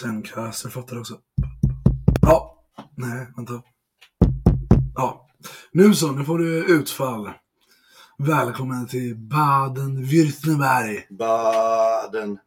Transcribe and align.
Zencaster 0.00 0.68
fattar 0.68 1.00
också. 1.00 1.20
Ja, 2.22 2.64
nej, 2.94 3.26
vänta. 3.36 3.62
Ja, 4.94 5.28
nu 5.72 5.94
så, 5.94 6.12
nu 6.12 6.24
får 6.24 6.38
du 6.38 6.64
utfall. 6.64 7.30
Välkommen 8.18 8.86
till 8.86 9.14
Baden-Württemberg. 9.16 11.06
Baden. 11.10 12.38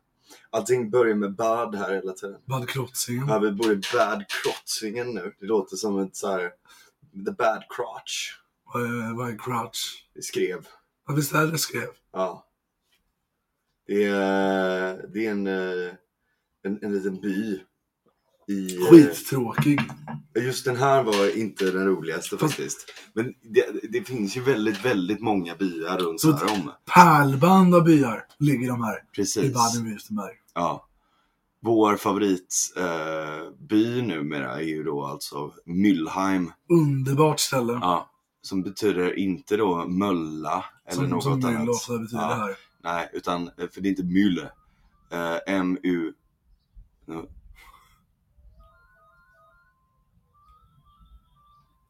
Allting 0.49 0.89
börjar 0.89 1.15
med 1.15 1.35
bad 1.35 1.75
här 1.75 1.93
hela 1.93 2.13
tiden. 2.13 2.41
Bad 2.45 2.69
Krotzingen. 2.69 3.27
Ja, 3.27 3.39
vi 3.39 3.51
bor 3.51 3.71
i 3.71 3.81
Bad 3.93 4.25
Krotzingen 4.27 5.07
nu. 5.07 5.33
Det 5.39 5.45
låter 5.45 5.75
som 5.75 5.99
ett 5.99 6.15
så 6.15 6.31
här, 6.31 6.41
The 7.25 7.31
Bad 7.31 7.63
Crotch. 7.69 8.31
Vad 8.73 8.83
är, 8.83 9.17
vad 9.17 9.29
är 9.29 9.37
crotch? 9.37 9.79
Vi 10.13 10.21
skrev. 10.21 10.67
Ja, 11.07 11.13
visst 11.13 11.33
är 11.33 11.47
det 11.47 11.57
skrev? 11.57 11.89
Ja. 12.13 12.45
Det 13.87 14.03
är, 14.03 15.07
det 15.13 15.25
är 15.25 15.31
en, 15.31 15.47
eh, 15.47 15.93
en, 16.63 16.79
en 16.81 16.93
liten 16.93 17.21
by. 17.21 17.59
I, 18.49 18.75
eh, 18.75 18.81
Skittråkig. 18.89 19.79
Just 20.35 20.65
den 20.65 20.75
här 20.75 21.03
var 21.03 21.37
inte 21.37 21.71
den 21.71 21.85
roligaste 21.85 22.37
Fast- 22.37 22.53
faktiskt. 22.55 22.85
Men 23.13 23.33
det, 23.41 23.65
det 23.91 24.01
finns 24.07 24.37
ju 24.37 24.41
väldigt, 24.41 24.85
väldigt 24.85 25.21
många 25.21 25.55
byar 25.55 25.97
runt 25.97 26.21
Så- 26.21 26.31
här 26.31 26.53
om. 26.53 26.71
Pärlband 26.93 27.75
av 27.75 27.83
byar 27.83 28.23
ligger 28.39 28.67
de 28.67 28.83
här 28.83 28.97
i 28.97 29.01
Precis. 29.15 29.53
Baden-Württemberg. 29.53 30.33
Ja. 30.53 30.87
Vår 31.61 31.95
favoritby 31.97 33.99
eh, 33.99 34.03
numera 34.05 34.55
är 34.55 34.61
ju 34.65 34.83
då 34.83 35.05
alltså 35.05 35.51
Mülheim. 35.65 36.51
Underbart 36.69 37.39
ställe. 37.39 37.73
Ja. 37.73 38.09
Som 38.41 38.63
betyder 38.63 39.19
inte 39.19 39.57
då 39.57 39.85
mölla 39.87 40.65
eller 40.85 40.95
som 41.01 41.09
något 41.09 41.23
som 41.23 41.45
annat. 41.45 41.69
Ofta 41.69 41.97
betyder 41.97 42.21
Ja. 42.23 42.33
här. 42.35 42.55
Nej, 42.83 43.09
utan 43.13 43.47
eh, 43.47 43.67
för 43.71 43.81
det 43.81 43.87
är 43.87 43.89
inte 43.89 44.03
Mülle. 44.03 44.49
Eh, 45.11 45.37
M-U... 45.47 46.13
Nu- 47.07 47.29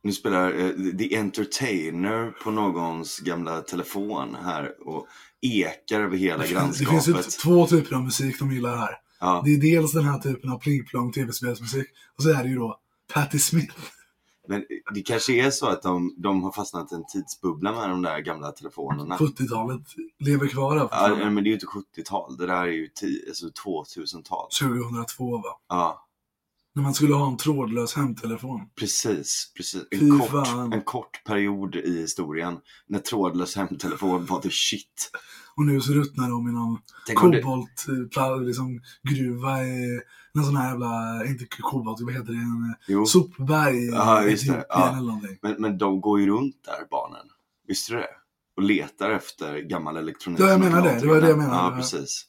Nu 0.03 0.13
spelar 0.13 0.53
eh, 0.59 0.69
The 0.97 1.15
Entertainer 1.17 2.31
på 2.43 2.51
någons 2.51 3.19
gamla 3.19 3.61
telefon 3.61 4.35
här 4.43 4.87
och 4.87 5.07
ekar 5.41 6.01
över 6.01 6.17
hela 6.17 6.37
Det 6.41 6.47
finns, 6.47 6.77
det 6.79 6.85
finns 6.85 7.05
grannskapet. 7.05 7.25
ju 7.25 7.31
två 7.31 7.67
typer 7.67 7.95
av 7.95 8.03
musik 8.03 8.39
de 8.39 8.51
gillar 8.51 8.77
här. 8.77 8.89
Ja. 9.19 9.41
Det 9.45 9.53
är 9.53 9.57
dels 9.61 9.91
den 9.91 10.03
här 10.05 10.19
typen 10.19 10.49
av 10.51 10.59
pling-plong 10.59 11.11
tv-spelsmusik 11.13 11.87
och 12.17 12.23
så 12.23 12.29
är 12.29 12.43
det 12.43 12.49
ju 12.49 12.55
då 12.55 12.79
Patti 13.13 13.39
Smith. 13.39 13.75
Men 14.47 14.63
det 14.93 15.01
kanske 15.01 15.33
är 15.45 15.51
så 15.51 15.67
att 15.67 15.81
de, 15.81 16.13
de 16.17 16.43
har 16.43 16.51
fastnat 16.51 16.91
i 16.91 16.95
en 16.95 17.05
tidsbubbla 17.05 17.71
med 17.71 17.89
de 17.89 18.01
där 18.01 18.19
gamla 18.19 18.51
telefonerna. 18.51 19.17
70-talet 19.17 19.81
lever 20.19 20.47
kvar 20.47 20.77
här 20.77 21.09
Ja, 21.09 21.29
men 21.29 21.35
det 21.35 21.41
är 21.41 21.51
ju 21.51 21.53
inte 21.53 21.65
70-tal, 21.65 22.37
det 22.37 22.47
där 22.47 22.63
är 22.63 22.65
ju 22.65 22.89
alltså 23.27 23.45
2000-tal. 23.47 24.49
2002 24.61 25.37
va? 25.37 25.59
Ja, 25.69 26.07
När 26.75 26.83
man 26.83 26.93
skulle 26.93 27.13
ha 27.13 27.27
en 27.27 27.37
trådlös 27.37 27.95
hemtelefon. 27.95 28.61
precis. 28.79 29.51
precis. 29.57 29.83
En, 29.91 30.19
kort, 30.19 30.29
fan. 30.29 30.73
en 30.73 30.81
kort 30.81 31.23
period 31.25 31.75
i 31.75 32.01
historien 32.01 32.57
när 32.87 32.99
trådlös 32.99 33.55
hemtelefon 33.55 34.25
var 34.25 34.41
the 34.41 34.49
shit. 34.51 35.11
Och 35.55 35.65
nu 35.65 35.81
så 35.81 35.93
ruttnar 35.93 36.29
de 36.29 36.49
i 36.49 36.51
någon 36.51 36.77
Tänk 37.07 37.23
om 37.23 37.31
det, 37.31 37.41
kobolt, 37.41 37.85
eh, 38.17 38.41
liksom, 38.41 38.81
gruva 39.03 39.63
i 39.63 40.01
en 40.37 40.45
sån 40.45 40.55
här 40.55 40.69
jävla, 40.69 41.25
inte 41.25 41.45
kobolt, 41.49 42.01
vad 42.01 42.13
heter 42.13 42.31
det? 42.31 42.37
En 42.37 42.69
eh, 42.69 42.75
jo, 42.87 43.05
sopberg 43.05 43.77
i 43.77 43.85
just 43.85 43.95
det. 44.47 44.53
Etiopien 44.53 44.65
Ja. 44.69 44.89
eller 44.89 45.07
någonting. 45.07 45.37
men, 45.41 45.55
men 45.59 45.77
de 45.77 46.01
går 46.01 46.19
ju 46.19 46.27
runt 46.27 46.55
där, 46.65 46.87
barnen. 46.91 47.25
Visste 47.67 47.93
du 47.93 47.97
det? 47.99 48.07
Och 48.57 48.63
letar 48.63 49.09
efter 49.09 49.59
gammal 49.59 49.97
elektronik. 49.97 50.39
Ja, 50.39 50.49
jag 50.49 50.59
menar 50.59 50.81
de 50.81 50.87
det. 50.89 50.99
Det 50.99 51.07
var 51.07 51.21
det 51.21 51.29
jag 51.29 51.37
menade. 51.37 51.55
Ja, 51.57 51.73
precis. 51.77 52.25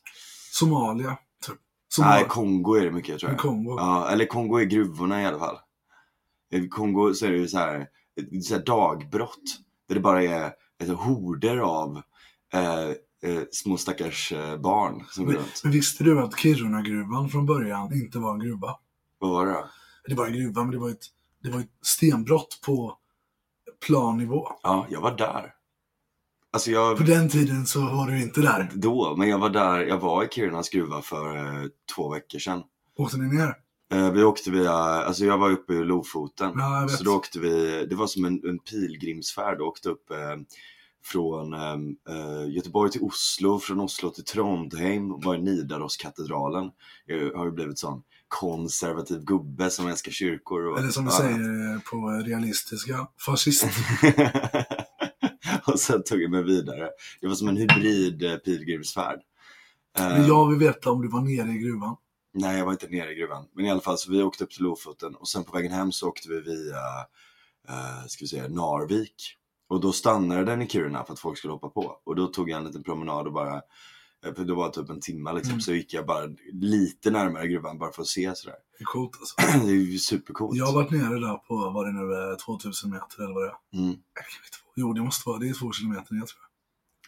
Somalia, 0.53 1.19
typ. 1.47 1.55
Nej, 1.55 1.59
Somalia. 1.89 2.25
Kongo 2.29 2.75
är 2.75 2.85
det 2.85 2.91
mycket 2.91 3.19
tror 3.19 3.31
jag. 3.33 3.41
Kongo. 3.41 3.77
Ja, 3.79 4.09
eller 4.11 4.25
Kongo 4.27 4.59
är 4.59 4.65
gruvorna 4.65 5.23
i 5.23 5.27
alla 5.27 5.39
fall. 5.39 5.57
I 6.53 6.69
Kongo 6.69 7.15
så 7.15 7.27
är 7.27 7.31
det 7.31 7.37
ju 7.37 7.49
så 7.49 7.59
här, 7.59 7.87
så 8.43 8.55
här 8.55 8.65
dagbrott. 8.65 9.43
Där 9.89 9.95
det 9.95 10.01
bara 10.01 10.23
är 10.25 10.53
alltså, 10.81 10.95
horder 10.97 11.57
av 11.57 11.97
eh, 12.53 12.91
eh, 13.23 13.43
små 13.53 13.77
stackars 13.77 14.33
eh, 14.33 14.57
barn 14.61 15.05
som 15.11 15.25
går 15.25 15.33
Men, 15.33 15.41
runt. 15.43 15.61
men 15.65 15.73
visste 15.73 16.05
du 16.05 16.21
att 16.21 16.39
Kiruna-gruvan 16.39 17.29
från 17.29 17.47
början 17.47 17.93
inte 17.93 18.19
var 18.19 18.33
en 18.35 18.41
gruva? 18.41 18.77
Vad 19.19 19.31
var 19.31 19.47
det 19.47 19.53
då? 19.53 19.69
Det 20.09 20.15
var 20.15 20.27
en 20.27 20.33
gruva, 20.33 20.63
men 20.63 20.71
det 20.71 20.79
var 20.79 20.91
ett, 20.91 21.05
det 21.43 21.51
var 21.51 21.61
ett 21.61 21.71
stenbrott 21.83 22.61
på 22.67 22.99
plannivå. 23.87 24.49
Ja, 24.63 24.87
jag 24.91 25.01
var 25.01 25.17
där. 25.17 25.55
Alltså 26.51 26.71
jag, 26.71 26.97
På 26.97 27.03
den 27.03 27.29
tiden 27.29 27.67
så 27.67 27.81
var 27.81 28.07
du 28.07 28.23
inte 28.23 28.41
där. 28.41 28.71
då, 28.75 29.17
men 29.17 29.29
jag 29.29 29.39
var 29.39 29.51
där, 29.51 29.81
jag 29.81 29.99
var 29.99 30.25
i 30.25 30.29
Kirunas 30.29 30.69
gruva 30.71 31.03
för 31.03 31.37
eh, 31.37 31.69
två 31.97 32.11
veckor 32.11 32.39
sedan. 32.39 32.63
Åkte 32.97 33.17
ni 33.17 33.35
ner? 33.37 33.55
Eh, 33.93 34.11
vi 34.13 34.23
åkte 34.25 34.51
via, 34.51 34.73
alltså 34.73 35.25
jag 35.25 35.39
var 35.39 35.51
uppe 35.51 35.73
i 35.75 35.85
Lofoten. 35.85 36.53
Ja, 36.57 36.75
jag 36.81 36.83
vet. 36.83 36.91
Så 36.99 37.05
då 37.05 37.17
åkte 37.17 37.39
vi, 37.41 37.87
det 37.91 37.95
var 37.97 38.07
som 38.07 38.25
en, 38.25 38.49
en 38.49 38.59
pilgrimsfärd, 38.59 39.61
åkte 39.61 39.89
upp 39.89 40.11
eh, 40.11 40.17
från 41.13 41.55
eh, 41.55 41.73
eh, 42.09 42.49
Göteborg 42.49 42.91
till 42.91 43.03
Oslo, 43.03 43.59
från 43.59 43.81
Oslo 43.81 44.11
till 44.11 44.25
Trondheim 44.25 45.13
och 45.13 45.25
var 45.25 45.35
i 45.35 45.43
Nidaroskatedralen. 45.43 46.71
Jag 47.07 47.33
har 47.35 47.45
ju 47.45 47.53
blivit 47.53 47.79
sån 47.79 48.03
konservativ 48.29 49.25
gubbe 49.25 49.71
som 49.71 49.87
älskar 49.87 50.13
kyrkor. 50.13 50.67
Och, 50.67 50.79
Eller 50.79 50.89
som 50.89 51.03
annat. 51.05 51.17
säger 51.17 51.75
eh, 51.75 51.81
på 51.91 52.09
realistiska, 52.11 53.09
fascist. 53.27 53.65
och 55.67 55.81
sen 55.81 56.03
tog 56.03 56.23
jag 56.23 56.31
mig 56.31 56.43
vidare. 56.45 56.89
Det 57.21 57.27
var 57.27 57.35
som 57.35 57.49
en 57.49 57.57
hybrid 57.57 58.23
eh, 58.23 58.37
pilgrimsfärd. 58.37 59.21
Eh, 59.99 60.09
Men 60.09 60.27
jag 60.27 60.49
vill 60.51 60.59
veta 60.59 60.91
om 60.91 61.03
du 61.03 61.09
var 61.09 61.21
nere 61.21 61.51
i 61.51 61.59
gruvan. 61.59 61.97
Nej, 62.35 62.59
jag 62.59 62.65
var 62.65 62.73
inte 62.73 62.89
nere 62.89 63.13
i 63.13 63.15
gruvan. 63.15 63.45
Men 63.55 63.65
i 63.65 63.71
alla 63.71 63.81
fall, 63.81 63.99
så 63.99 64.13
vi 64.13 64.23
åkte 64.23 64.45
upp 64.45 64.51
till 64.51 64.63
Lofoten 64.63 65.15
och 65.15 65.29
sen 65.29 65.45
på 65.45 65.53
vägen 65.53 65.73
hem 65.73 65.93
så 65.93 66.09
åkte 66.09 66.29
vi 66.29 66.41
via, 66.41 66.77
eh, 67.69 68.07
ska 68.07 68.25
vi 68.25 68.29
säga, 68.29 68.49
Narvik. 68.49 69.35
Och 69.69 69.81
då 69.81 69.93
stannade 69.93 70.45
den 70.45 70.63
i 70.63 70.69
Kiruna 70.69 71.05
för 71.05 71.13
att 71.13 71.19
folk 71.21 71.39
skulle 71.39 71.53
hoppa 71.53 71.69
på. 71.69 72.01
Och 72.05 72.17
då 72.17 72.27
tog 72.27 72.51
jag 72.51 72.59
en 72.59 72.65
liten 72.67 72.83
promenad 72.83 73.27
och 73.27 73.33
bara, 73.33 73.55
eh, 74.27 74.35
för 74.37 74.45
det 74.45 74.55
var 74.55 74.69
typ 74.69 74.91
en 74.91 75.01
timme 75.01 75.33
liksom, 75.33 75.51
Mm. 75.53 75.61
så 75.61 75.73
gick 75.75 75.95
jag 75.95 76.07
bara 76.07 76.27
lite 76.53 77.11
närmare 77.11 77.49
gruvan 77.49 77.79
bara 77.79 77.93
för 77.93 78.03
att 78.03 78.09
se 78.09 78.33
sådär. 78.35 78.57
Det 78.79 78.83
är 78.83 78.87
coolt 78.87 79.17
alltså. 79.21 79.59
det 79.67 79.71
är 79.73 79.75
ju 79.75 79.99
supercoolt. 79.99 80.57
Jag 80.59 80.67
har 80.67 80.73
varit 80.75 80.91
nere 80.91 81.21
där 81.21 81.35
på, 81.37 81.71
vad 81.71 81.87
det 81.87 81.93
nu 81.93 82.15
är, 82.15 82.37
2000 82.37 82.91
meter 82.91 83.25
eller 83.25 83.35
vad 83.35 83.43
det 83.43 83.49
är. 83.49 83.79
Mm. 83.85 83.91
Jag. 84.15 84.25
Jo, 84.77 84.93
det 84.93 85.01
måste 85.03 85.29
vara, 85.29 85.39
det 85.39 85.49
är 85.49 85.55
två 85.55 85.73
kilometer 85.73 86.15
ner 86.15 86.21
tror 86.21 86.41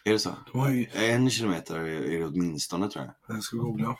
Är 0.03 0.11
det 0.11 0.19
så? 0.19 0.29
De 0.53 0.75
ju- 0.75 0.87
En 0.93 1.29
kilometer 1.29 1.79
är 1.79 2.19
det 2.19 2.25
åtminstone 2.25 2.89
tror 2.89 3.05
jag. 3.05 3.13
jag. 3.27 3.37
Jag 3.37 3.43
ska 3.43 3.57
googla. 3.57 3.95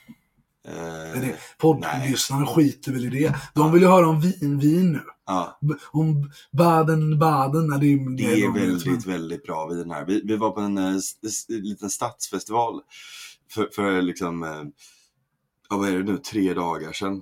Eh, 0.68 1.18
Är 1.18 1.22
det, 1.22 1.36
poddlyssnarna 1.58 2.46
skiter 2.48 2.92
väl 2.92 3.06
i 3.06 3.10
det. 3.10 3.36
De 3.54 3.72
vill 3.72 3.82
ju 3.82 3.88
höra 3.88 4.08
om 4.08 4.22
vin, 4.22 4.60
vin 4.60 4.92
nu. 4.92 5.02
Ja, 5.32 5.58
B- 5.62 5.74
Om 5.92 6.32
Baden, 6.52 7.20
Baden. 7.20 7.68
nej, 7.68 7.80
Det 7.80 7.86
är, 7.94 8.16
det 8.18 8.44
är 8.44 8.52
vet, 8.52 8.62
väldigt, 8.64 9.06
väldigt 9.06 9.44
bra 9.44 9.68
vin 9.68 9.92
här. 9.92 10.06
Vi, 10.06 10.22
vi 10.26 10.38
var 10.38 10.52
på 10.52 10.62
en 10.62 10.78
s- 10.78 11.12
s- 11.26 11.46
liten 11.50 11.90
stadsfestival 11.90 12.82
för, 13.52 13.70
för 13.76 14.02
liksom, 14.02 14.44
ja, 15.70 15.78
vad 15.78 15.90
är 15.90 15.98
det 15.98 16.04
nu, 16.12 16.18
tre 16.18 16.54
dagar 16.54 16.92
sedan. 16.94 17.22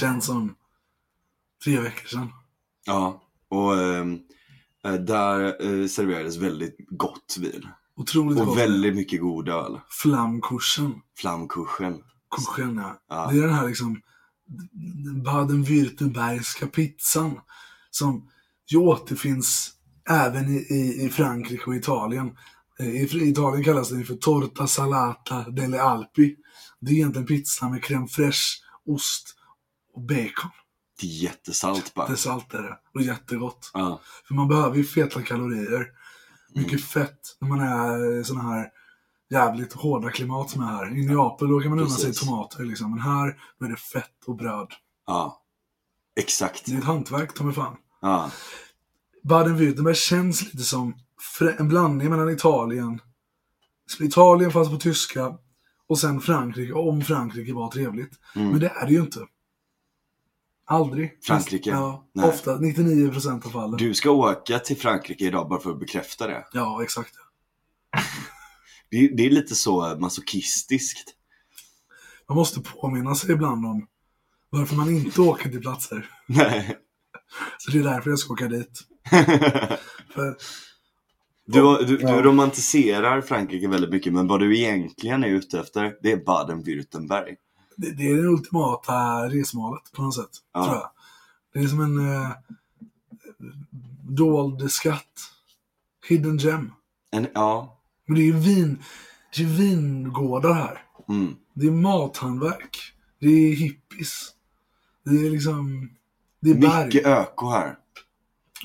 Känns 0.00 0.24
som 0.26 0.54
tre 1.64 1.80
veckor 1.80 2.06
sedan. 2.08 2.28
Ja, 2.86 3.22
och 3.48 3.74
eh, 3.78 4.04
där 5.00 5.88
serverades 5.88 6.36
väldigt 6.36 6.76
gott 6.90 7.36
vin. 7.40 7.66
Otroligt 7.96 8.40
Och 8.40 8.46
gott. 8.46 8.58
väldigt 8.58 8.94
mycket 8.94 9.20
god 9.20 9.48
öl. 9.48 9.80
Flamkursen. 9.88 10.94
Flamkursen. 11.18 12.02
Kursen, 12.36 12.76
ja. 12.76 13.00
Ja. 13.08 13.28
Det 13.32 13.38
är 13.38 13.42
den 13.42 13.54
här 13.54 13.68
liksom 13.68 14.00
Baden-Württembergska 15.24 16.66
pizzan. 16.66 17.40
Som 17.90 18.28
ju 18.72 18.78
återfinns 18.78 19.72
även 20.10 20.48
i, 20.48 20.56
i, 20.56 21.04
i 21.04 21.08
Frankrike 21.08 21.64
och 21.64 21.76
Italien. 21.76 22.30
Eh, 22.78 22.86
I 22.88 23.28
Italien 23.30 23.64
kallas 23.64 23.88
den 23.88 24.04
för 24.04 24.14
Torta 24.14 24.66
Salata 24.66 25.50
delle 25.50 25.82
Alpi. 25.82 26.36
Det 26.80 26.90
är 26.90 26.94
egentligen 26.94 27.26
pizza 27.26 27.68
med 27.68 27.82
crème 27.84 28.08
fraîche, 28.08 28.58
ost 28.86 29.34
och 29.94 30.02
bacon. 30.02 30.50
Det 31.00 31.06
är 31.06 31.10
jättesalt 31.10 31.94
bara. 31.94 32.06
Det 32.08 32.26
är 32.26 32.62
det. 32.62 32.78
Och 32.94 33.02
jättegott. 33.02 33.70
Ja, 33.74 34.00
För 34.28 34.34
man 34.34 34.48
behöver 34.48 34.76
ju 34.76 34.84
feta 34.84 35.22
kalorier. 35.22 35.86
Mycket 36.54 36.72
Mm. 36.72 36.82
fett 36.82 37.36
när 37.40 37.48
man 37.48 37.60
är 37.60 38.22
sådana 38.22 38.48
här 38.50 38.68
jävligt 39.30 39.72
hårda 39.72 40.10
klimat 40.10 40.50
som 40.50 40.62
är 40.62 40.66
här. 40.66 40.96
I 40.98 41.06
Neapel 41.06 41.48
då 41.48 41.60
kan 41.60 41.70
man 41.70 41.78
unna 41.78 41.90
sig 41.90 42.14
tomater 42.14 42.64
liksom. 42.64 42.90
Men 42.90 43.00
här 43.00 43.36
då 43.58 43.66
är 43.66 43.70
det 43.70 43.76
fett 43.76 44.24
och 44.26 44.36
bröd. 44.36 44.68
ja. 45.06 45.42
Exakt. 46.20 46.66
Det 46.66 46.72
är 46.72 46.78
ett 46.78 46.84
hantverk, 46.84 47.34
ta 47.34 47.44
mig 47.44 47.54
fan. 47.54 47.76
Ja. 48.00 48.30
Baden-Württemberg 49.22 49.94
känns 49.94 50.42
lite 50.42 50.58
som 50.62 50.94
en 51.58 51.68
blandning 51.68 52.10
mellan 52.10 52.30
Italien, 52.30 53.00
Italien 54.00 54.50
fast 54.50 54.70
på 54.70 54.76
tyska, 54.76 55.38
och 55.88 55.98
sen 55.98 56.20
Frankrike, 56.20 56.72
om 56.72 57.02
Frankrike 57.02 57.52
var 57.54 57.68
trevligt. 57.68 58.12
Mm. 58.36 58.48
Men 58.50 58.60
det 58.60 58.68
är 58.68 58.86
det 58.86 58.92
ju 58.92 59.00
inte. 59.00 59.20
Aldrig. 60.66 61.24
Frankrike? 61.24 61.70
Ja, 61.70 62.04
Nej. 62.12 62.28
ofta. 62.28 62.56
99% 62.56 63.46
av 63.46 63.50
fallen. 63.50 63.76
Du 63.78 63.94
ska 63.94 64.10
åka 64.10 64.58
till 64.58 64.76
Frankrike 64.76 65.24
idag 65.24 65.48
bara 65.48 65.60
för 65.60 65.70
att 65.70 65.80
bekräfta 65.80 66.26
det. 66.26 66.46
Ja, 66.52 66.82
exakt. 66.82 67.12
Det 68.90 68.96
är, 68.96 69.16
det 69.16 69.26
är 69.26 69.30
lite 69.30 69.54
så 69.54 69.96
masochistiskt. 69.98 71.14
Man 72.28 72.36
måste 72.36 72.60
påminna 72.60 73.14
sig 73.14 73.32
ibland 73.32 73.66
om 73.66 73.86
Varför 74.50 74.76
man 74.76 74.90
inte 74.90 75.20
åker 75.20 75.50
till 75.50 75.60
platser. 75.60 76.10
Nej. 76.26 76.76
Så 77.58 77.70
det 77.70 77.78
är 77.78 77.82
därför 77.82 78.10
jag 78.10 78.18
ska 78.18 78.32
åka 78.32 78.48
dit. 78.48 78.80
För, 80.14 80.36
Du, 81.44 81.84
du, 81.86 81.96
du 81.96 82.22
romantiserar 82.22 83.20
Frankrike 83.20 83.68
väldigt 83.68 83.90
mycket, 83.90 84.12
men 84.12 84.26
vad 84.26 84.40
du 84.40 84.58
egentligen 84.58 85.24
är 85.24 85.28
ute 85.28 85.60
efter, 85.60 85.96
det 86.02 86.12
är 86.12 86.16
Baden-Württemberg. 86.16 87.36
det, 87.76 87.90
det 87.90 88.10
är 88.10 88.16
det 88.16 88.28
ultimata 88.28 89.28
resmålet 89.28 89.92
på 89.92 90.02
något 90.02 90.14
sätt. 90.14 90.30
Ja. 90.52 90.64
Tror 90.64 90.76
jag. 90.76 90.90
Det 91.52 91.58
är 91.58 91.66
som 91.68 91.80
en 91.80 92.14
eh, 92.14 92.30
dold 94.08 94.70
skatt. 94.72 95.20
Hidden 96.08 96.38
gem. 96.38 96.72
En, 97.10 97.26
ja. 97.34 97.75
Men 98.06 98.14
det 98.16 98.22
är 98.22 98.24
ju 98.26 98.32
vin, 98.32 98.82
det 99.36 99.42
är 99.42 99.46
vingårdar 99.46 100.52
här. 100.52 100.82
Mm. 101.08 101.36
Det 101.54 101.66
är 101.66 101.70
mathantverk. 101.70 102.92
Det 103.20 103.26
är 103.28 103.54
hippies. 103.54 104.28
Det 105.04 105.10
är 105.26 105.30
liksom... 105.30 105.90
Det 106.40 106.50
är 106.50 106.54
berg. 106.54 106.86
Mycket 106.86 107.06
öko 107.06 107.50
här. 107.50 107.78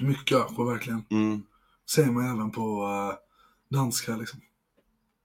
Mycket 0.02 0.38
öko 0.38 0.64
verkligen. 0.64 1.06
Mm. 1.10 1.44
Säger 1.92 2.12
man 2.12 2.26
även 2.26 2.52
på 2.52 2.84
eh, 2.84 3.76
danska 3.78 4.16
liksom. 4.16 4.40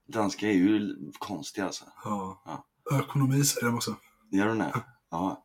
Danska 0.07 0.47
är 0.47 0.51
ju 0.53 0.95
konstiga 1.19 1.65
alltså. 1.65 1.85
Ja. 2.03 2.41
Ja. 2.45 2.65
Ökonomi 2.97 3.43
säger 3.43 3.65
de 3.67 3.75
också. 3.75 3.95
Gör 4.31 4.47
de 4.47 4.57
det? 4.57 4.83
Ja. 5.11 5.43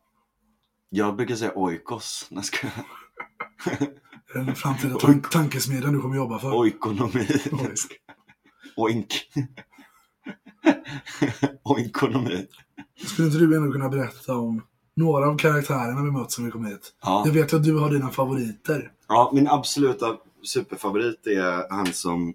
Jag 0.89 1.15
brukar 1.15 1.35
säga 1.35 1.53
oikos. 1.57 2.27
när 2.29 2.37
jag 2.37 2.45
ska... 2.45 2.67
Är 4.35 4.43
Den 4.45 4.55
framtida 4.55 4.95
tan- 4.95 5.29
tankesmedjan 5.29 5.93
du 5.93 6.01
kommer 6.01 6.15
jobba 6.15 6.39
för. 6.39 6.53
Oikonomi. 6.53 7.27
Oj. 7.51 7.75
Oink. 8.75 9.13
Oikonomi. 11.63 12.45
Skulle 13.05 13.27
inte 13.27 13.39
du 13.39 13.55
ändå 13.57 13.71
kunna 13.71 13.89
berätta 13.89 14.35
om 14.37 14.63
några 14.95 15.27
av 15.29 15.37
karaktärerna 15.37 16.03
vi 16.03 16.11
mött 16.11 16.31
som 16.31 16.45
vi 16.45 16.51
kom 16.51 16.65
hit? 16.65 16.93
Ja. 17.03 17.23
Jag 17.25 17.33
vet 17.33 17.53
att 17.53 17.63
du 17.63 17.77
har 17.77 17.89
dina 17.89 18.09
favoriter. 18.09 18.91
ja, 19.07 19.31
min 19.33 19.47
absoluta 19.47 20.17
superfavorit 20.43 21.27
är 21.27 21.73
han 21.73 21.93
som 21.93 22.33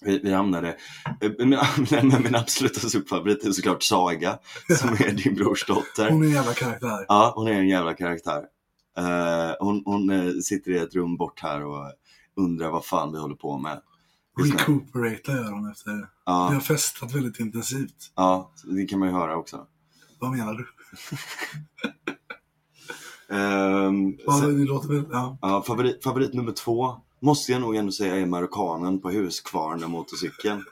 vi, 0.00 0.18
vi 0.18 0.32
hamnade... 0.32 0.76
eh, 1.20 1.30
Min, 1.38 1.48
min, 1.90 2.22
min 2.22 2.34
absoluta 2.34 2.80
superfavorit 2.80 3.44
är 3.44 3.50
såklart 3.52 3.82
Saga, 3.82 4.38
som 4.78 4.88
är 4.88 5.12
din 5.24 5.34
brors 5.34 5.66
dotter. 5.66 6.10
Hon 6.10 6.22
är 6.22 6.26
en 6.26 6.32
jävla 6.32 6.52
karaktär. 6.54 7.04
Ja, 7.08 7.32
hon 7.36 7.48
är 7.48 7.52
en 7.52 7.68
jävla 7.68 7.94
karaktär. 7.94 8.42
Eh, 8.98 9.54
hon 9.60 9.82
hon 9.84 10.10
eh, 10.10 10.32
sitter 10.42 10.70
i 10.70 10.78
ett 10.78 10.94
rum 10.94 11.16
bort 11.16 11.40
här 11.40 11.64
och 11.64 11.92
undrar 12.36 12.70
vad 12.70 12.84
fan 12.84 13.12
vi 13.12 13.18
håller 13.18 13.34
på 13.34 13.58
med. 13.58 13.80
Recuperata 14.36 15.32
gör 15.32 15.50
hon 15.52 15.70
efter. 15.70 15.92
Vi 15.92 16.02
Ja, 16.26 16.32
har 16.32 16.60
festat 16.60 17.14
väldigt 17.14 17.40
intensivt. 17.40 18.12
ja, 18.14 18.50
det 18.64 18.86
kan 18.86 18.98
man 18.98 19.08
ju 19.08 19.14
höra 19.14 19.36
också. 19.36 19.66
Vad 20.18 20.30
menar 20.30 20.54
du? 20.54 20.66
Ja, 23.28 23.36
Ehm, 23.36 24.16
sen, 24.40 24.58
det 24.58 24.64
låter 24.64 24.88
väl... 24.88 25.04
Ja. 25.12 25.38
ja, 25.42 25.62
favorit, 25.66 26.02
favorit 26.04 26.34
nummer 26.34 26.52
två 26.52 26.96
måste 27.20 27.52
jag 27.52 27.60
nog 27.60 27.76
ändå 27.76 27.92
säga 27.92 28.16
är 28.16 28.26
marockanen 28.26 29.00
på 29.00 29.10
Huskvarna 29.10 29.88
motorcykeln. 29.88 30.64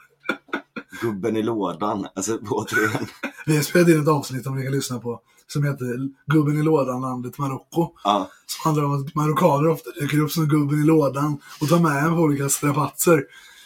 Gubben 1.03 1.37
i 1.37 1.43
lådan. 1.43 2.07
Alltså 2.15 2.39
återigen. 2.51 3.07
Vi 3.47 3.57
har 3.57 3.63
spelat 3.63 3.89
in 3.89 4.01
ett 4.03 4.09
avsnitt 4.09 4.47
om 4.47 4.57
ni 4.57 4.63
kan 4.63 4.73
lyssna 4.73 4.99
på. 4.99 5.21
Som 5.47 5.65
heter 5.65 6.09
Gubben 6.27 6.59
i 6.59 6.63
lådan, 6.63 7.01
landet 7.01 7.39
Marocko. 7.39 7.93
Ja, 8.05 8.31
Som 8.47 8.69
handlar 8.71 8.85
om 8.85 9.01
att 9.07 9.15
marockaner 9.15 9.69
ofta 9.69 9.91
dyker 9.91 10.19
upp 10.21 10.31
som 10.31 10.49
gubben 10.49 10.81
i 10.81 10.85
lådan 10.85 11.39
och 11.61 11.69
tar 11.69 11.79
med 11.81 12.05
en 12.05 12.11
på 12.17 12.21
olika 12.23 12.49
strapatser. 12.49 13.25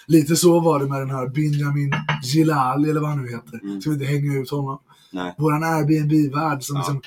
Lite 0.08 0.36
så 0.36 0.60
var 0.60 0.78
det 0.80 0.86
med 0.86 1.00
den 1.00 1.10
här 1.10 1.28
Benjamin 1.28 1.92
Gilali, 2.22 2.90
eller 2.90 3.00
vad 3.00 3.10
han 3.10 3.22
nu 3.22 3.28
heter. 3.30 3.60
Mm. 3.62 3.80
Som 3.80 3.92
inte 3.92 4.04
hänger 4.04 4.42
ut 4.42 4.50
honom. 4.50 4.78
nej. 5.12 5.34
Våran 5.38 5.64
Airbnb-värd 5.64 6.62
som 6.62 6.76
Ja. 6.76 6.80
liksom 6.80 7.00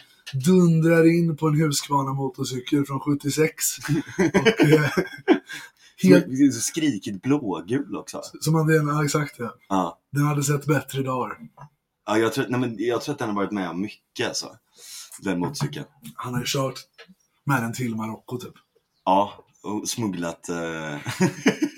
dundrar 0.53 1.07
in 1.17 1.37
på 1.37 1.47
en 1.47 1.55
Husqvarna 1.61 2.13
motorcykel 2.13 2.85
från 2.85 2.99
76. 2.99 3.53
och, 4.17 4.59
eh, 4.69 4.89
helt, 6.03 6.25
Som- 6.25 6.61
Skrikigt 6.61 7.21
blågul 7.21 7.95
också. 7.97 8.21
som 8.39 8.55
hade 8.55 8.77
en, 8.79 8.87
ja 8.87 9.05
exakt 9.05 9.35
ja. 9.39 9.55
Ja. 9.69 9.99
Den 10.11 10.23
hade 10.25 10.43
sett 10.43 10.65
bättre 10.65 11.03
dagar. 11.03 11.37
Ja, 12.05 12.17
jag, 12.17 12.33
tror, 12.33 12.45
nej, 12.49 12.59
men 12.59 12.75
jag 12.79 13.01
tror 13.01 13.13
att 13.13 13.19
den 13.19 13.29
har 13.29 13.35
varit 13.35 13.51
med 13.51 13.69
om 13.69 13.81
mycket 13.81 14.27
alltså. 14.27 14.45
Den 15.21 15.39
motorcykeln. 15.39 15.85
Han 16.15 16.33
har 16.33 16.39
ju 16.41 16.45
kört 16.47 16.79
med 17.45 17.63
den 17.63 17.73
till 17.73 17.95
Marocko 17.95 18.37
typ. 18.37 18.53
Ja, 19.05 19.33
och 19.63 19.89
smugglat... 19.89 20.49
Eh... 20.49 20.55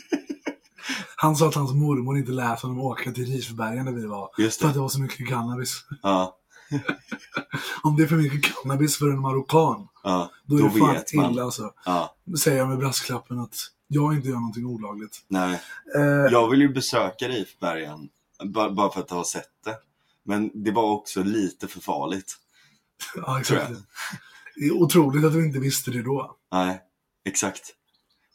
Han 1.24 1.36
sa 1.36 1.48
att 1.48 1.56
hans 1.56 1.74
mormor 1.74 2.18
inte 2.18 2.31
lät 2.31 2.60
honom 2.62 2.80
åka 2.80 3.12
till 3.12 3.25
Risbergen 3.25 3.86
när 3.86 3.92
vi 3.92 4.06
var. 4.06 4.30
För 4.36 4.68
att 4.68 4.74
det. 4.74 4.80
var 4.80 4.90
så 4.90 5.02
mycket 5.02 5.28
cannabis. 5.28 5.86
Ja, 6.02 6.38
Om 7.84 7.96
det 7.96 8.04
är 8.04 8.08
för 8.08 8.16
mycket 8.16 8.56
cannabis 8.56 8.98
för 8.98 9.10
en 9.10 9.20
marockan, 9.20 9.88
ja. 10.04 10.31
då 10.46 10.56
är 10.58 10.62
Då 10.62 10.68
det 10.68 10.80
fan 10.80 11.04
man. 11.14 11.31
illa 11.31 11.44
alltså. 11.44 11.74
ja. 11.86 12.16
Säger 12.44 12.58
jag 12.58 12.68
med 12.70 12.78
brasklappen 12.78 13.40
att 13.40 13.56
jag 13.88 14.14
inte 14.14 14.28
gör 14.28 14.36
någonting 14.36 14.66
olagligt. 14.66 15.25
Nej. 15.28 15.62
Eh, 15.96 16.02
Jag 16.04 16.50
vill 16.50 16.62
ju 16.62 16.74
besöka 16.74 17.28
Rifbergen. 17.28 18.10
Bara, 18.46 18.92
för 18.92 19.00
att 19.00 19.10
ha 19.10 19.25
sett 19.25 19.64
det. 19.66 19.78
Men 20.24 20.64
det 20.64 20.72
var 20.72 20.92
också 20.92 21.24
lite 21.24 21.68
för 21.68 21.80
farligt. 21.80 22.38
ja, 23.16 23.40
exakt. 23.40 23.72
Det 24.56 24.66
är 24.66 24.72
otroligt 24.72 25.25
att 25.25 25.34
du 25.34 25.46
inte 25.46 25.60
visste 25.60 25.92
det 25.92 26.02
då. 26.02 26.36
Nej, 26.52 26.81
exakt. 27.25 27.74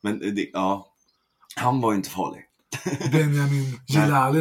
Men 0.02 0.18
det, 0.18 0.50
ja. 0.52 0.94
Han 1.56 1.80
var 1.80 1.92
ju 1.92 1.96
inte 1.96 2.10
farlig. 2.10 2.44
Benjamin 3.12 3.80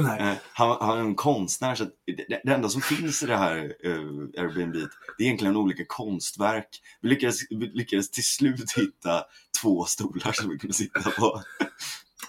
nej. 0.03 0.19
Eh, 0.19 0.37
Han, 0.53 0.77
han 0.81 0.97
är 0.97 1.01
en 1.01 1.15
konstnär, 1.15 1.75
så 1.75 1.83
det, 1.83 2.41
det 2.43 2.51
enda 2.51 2.69
som 2.69 2.81
finns 2.81 3.23
i 3.23 3.25
det 3.25 3.37
här 3.37 3.57
uh, 3.85 4.27
Airbnb, 4.37 4.73
det 5.17 5.23
är 5.23 5.25
egentligen 5.25 5.55
olika 5.55 5.83
konstverk. 5.87 6.81
Vi 7.01 7.09
lyckades, 7.09 7.41
vi 7.49 7.65
lyckades 7.73 8.11
till 8.11 8.23
slut 8.23 8.71
hitta 8.77 9.23
två 9.61 9.85
stolar 9.85 10.31
som 10.31 10.49
vi 10.49 10.57
kunde 10.57 10.73
sitta 10.73 11.11
på. 11.11 11.41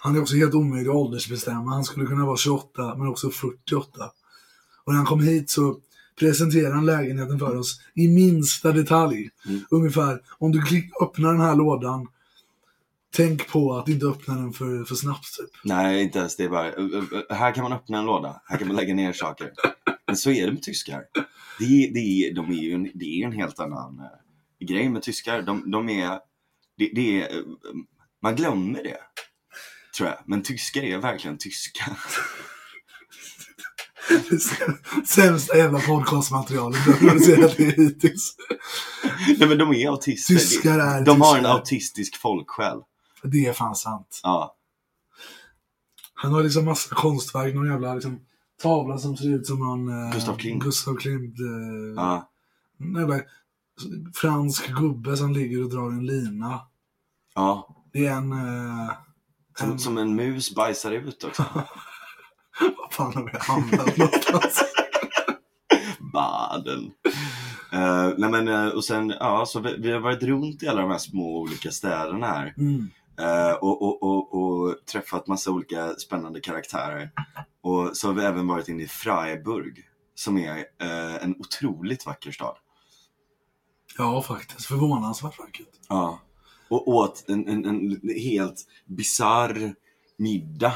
Han 0.01 0.17
är 0.17 0.21
också 0.21 0.37
helt 0.37 0.55
omöjlig 0.55 0.91
att 0.91 0.97
åldersbestämma. 0.97 1.71
Han 1.71 1.85
skulle 1.85 2.07
kunna 2.07 2.27
vara 2.27 2.37
28, 2.37 2.95
men 2.95 3.09
också 3.09 3.31
48. 3.31 4.11
Och 4.85 4.93
när 4.93 4.97
han 4.97 5.07
kom 5.07 5.21
hit 5.21 5.51
så 5.51 5.81
presenterade 6.19 6.75
han 6.75 6.87
lägenheten 6.87 7.39
för 7.39 7.57
oss 7.57 7.81
i 7.95 8.09
minsta 8.09 8.73
detalj. 8.73 9.31
Mm. 9.47 9.61
Ungefär, 9.71 10.21
om 10.39 10.53
du 10.53 10.63
klick, 10.63 11.03
öppnar 11.03 11.33
den 11.33 11.41
här 11.41 11.55
lådan, 11.55 12.09
tänk 13.17 13.49
på 13.49 13.77
att 13.77 13.89
inte 13.89 14.07
öppna 14.07 14.35
den 14.35 14.53
för, 14.53 14.85
för 14.85 14.95
snabbt. 14.95 15.37
Typ. 15.37 15.51
Nej, 15.65 16.03
inte 16.03 16.19
ens 16.19 16.37
det. 16.37 16.45
Är 16.45 16.49
bara, 16.49 17.35
här 17.35 17.55
kan 17.55 17.63
man 17.63 17.73
öppna 17.73 17.99
en 17.99 18.07
låda, 18.07 18.43
här 18.49 18.59
kan 18.59 18.69
man 18.69 18.77
lägga 18.77 18.95
ner 18.95 19.13
saker. 19.13 19.53
Men 20.07 20.17
så 20.17 20.31
är 20.31 20.47
det 20.47 20.53
med 20.53 20.63
tyskar. 20.63 21.03
Det, 21.59 21.91
det, 21.95 22.33
de 22.35 22.51
är 22.51 22.63
ju 22.63 22.73
en, 22.75 22.91
det 22.95 23.05
är 23.05 23.27
en 23.27 23.33
helt 23.33 23.61
annan 23.61 24.01
eh, 24.01 24.67
grej 24.67 24.89
med 24.89 25.03
tyskar. 25.03 25.43
De, 25.43 25.71
de 25.71 25.89
är, 25.89 26.09
det, 26.79 26.91
det 26.95 27.23
är, 27.23 27.39
eh, 27.39 27.45
man 28.23 28.37
glömmer 28.37 28.83
det, 28.83 28.99
tror 29.97 30.09
jag. 30.09 30.19
Men 30.27 30.43
tyskar 30.43 30.83
är 30.83 30.99
verkligen 30.99 31.39
tyska. 31.39 31.97
Sämsta 35.07 35.57
jävla 35.57 35.81
podcastmaterialet 35.81 36.85
du 36.85 36.93
har 36.93 36.99
producerat 36.99 37.55
hittills. 37.57 38.37
Nej 39.39 39.49
men 39.49 39.59
de 39.59 39.75
är 39.75 39.89
autister. 39.89 40.35
Tyskar 40.35 40.79
är 40.79 41.05
de 41.05 41.21
har 41.21 41.37
en 41.37 41.43
tyskar. 41.43 41.55
autistisk 41.55 42.17
folksjäl. 42.17 42.79
Det 43.23 43.47
är 43.47 43.53
fan 43.53 43.75
sant. 43.75 44.21
Ja. 44.23 44.55
Han 46.15 46.33
har 46.33 46.43
liksom 46.43 46.65
massa 46.65 46.95
konstverk, 46.95 47.55
någon 47.55 47.67
jävla 47.71 47.95
liksom, 47.95 48.21
tavla 48.63 48.99
som 48.99 49.17
ser 49.17 49.29
ut 49.35 49.47
som 49.47 49.59
någon... 49.59 49.89
Eh, 50.07 50.13
Gustav 50.13 50.37
Klimt. 50.37 50.63
Gustav 50.63 50.95
Klimt. 50.97 51.35
Eh, 51.41 51.95
ja. 51.97 52.31
Jävla 52.99 53.21
fransk 54.15 54.69
gubbe 54.69 55.17
som 55.17 55.33
ligger 55.33 55.63
och 55.65 55.71
drar 55.71 55.91
en 55.91 56.07
lina. 56.07 56.61
ja. 57.35 57.75
Det 57.93 58.07
är 58.07 58.13
en... 58.13 58.33
Eh, 58.33 58.93
Som, 59.59 59.71
en 59.73 59.79
som 59.79 59.99
en 59.99 60.15
mus 60.17 60.55
bajsar 60.55 60.93
ut 60.93 61.25
också. 61.25 61.45
vad 62.79 62.93
fan 62.93 63.15
har 63.15 63.25
vi 63.25 63.39
hamnat 63.41 63.97
någonstans? 63.97 64.63
Baden. 66.13 66.91
Eh, 67.73 68.13
nej 68.19 68.31
men, 68.31 68.49
eh, 68.49 68.67
och 68.69 68.85
sen, 68.85 69.15
ja, 69.21 69.45
så 69.47 69.61
vi, 69.61 69.77
vi 69.79 69.93
har 69.93 70.01
varit 70.01 70.23
runt 70.23 70.63
i 70.63 70.69
alla 70.69 70.81
de 70.81 70.91
här 70.91 70.99
små 70.99 71.39
olika 71.41 71.71
städerna 71.71 72.27
här. 72.27 72.55
Mm. 72.59 72.89
Eh, 73.19 73.53
och, 73.53 73.83
och, 73.83 74.03
och, 74.03 74.35
och 74.35 74.77
träffat 74.87 75.27
massa 75.27 75.51
olika 75.51 75.95
spännande 75.95 76.41
karaktärer. 76.41 77.11
Och 77.63 77.97
så 77.97 78.07
har 78.07 78.15
vi 78.15 78.25
även 78.25 78.47
varit 78.47 78.69
inne 78.69 78.83
i 78.83 78.89
Freiburg. 78.89 79.85
Som 80.15 80.39
är 80.39 80.57
eh, 80.59 81.25
en 81.25 81.35
otroligt 81.39 82.07
vacker 82.07 82.31
stad. 82.33 82.57
Ja, 83.99 84.23
faktiskt. 84.23 84.67
Förvånansvärt 84.67 85.39
vackert. 85.39 85.69
Ja. 85.89 86.21
Och 86.71 86.89
åt 86.89 87.25
en, 87.29 87.49
en, 87.49 87.65
en 87.65 88.01
helt 88.17 88.67
bizarr 88.87 89.75
middag. 90.17 90.73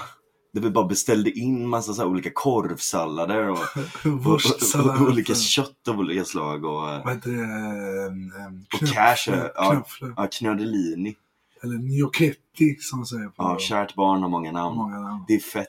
Där 0.52 0.60
vi 0.60 0.70
bara 0.70 0.86
beställde 0.86 1.30
in 1.30 1.68
massa 1.68 1.94
så 1.94 2.06
olika 2.06 2.30
korvsallader 2.34 3.48
och, 3.48 3.58
och, 4.04 4.26
och, 4.26 4.86
och 4.86 5.00
olika 5.00 5.34
kött 5.34 5.88
av 5.88 5.98
olika 5.98 6.24
slag. 6.24 6.64
Och, 6.64 6.90
eh, 6.90 7.04
Vad 7.04 7.14
heter 7.14 7.30
det? 7.30 8.06
Um, 8.06 8.32
um, 8.46 8.66
Och 8.74 8.88
cashew, 8.88 9.52
ja. 9.54 9.84
Ja, 10.16 10.28
knödelini. 10.32 11.16
Eller 11.62 11.76
gnocchetti 11.76 12.76
som 12.80 12.98
man 12.98 13.06
säger 13.06 13.26
på 13.28 13.34
Ja, 13.38 13.58
kärt 13.58 13.94
barn 13.94 14.22
har 14.22 14.28
många 14.28 14.52
namn. 14.52 14.76
många 14.76 14.98
namn. 14.98 15.24
Det 15.28 15.34
är 15.34 15.40
fett. 15.40 15.68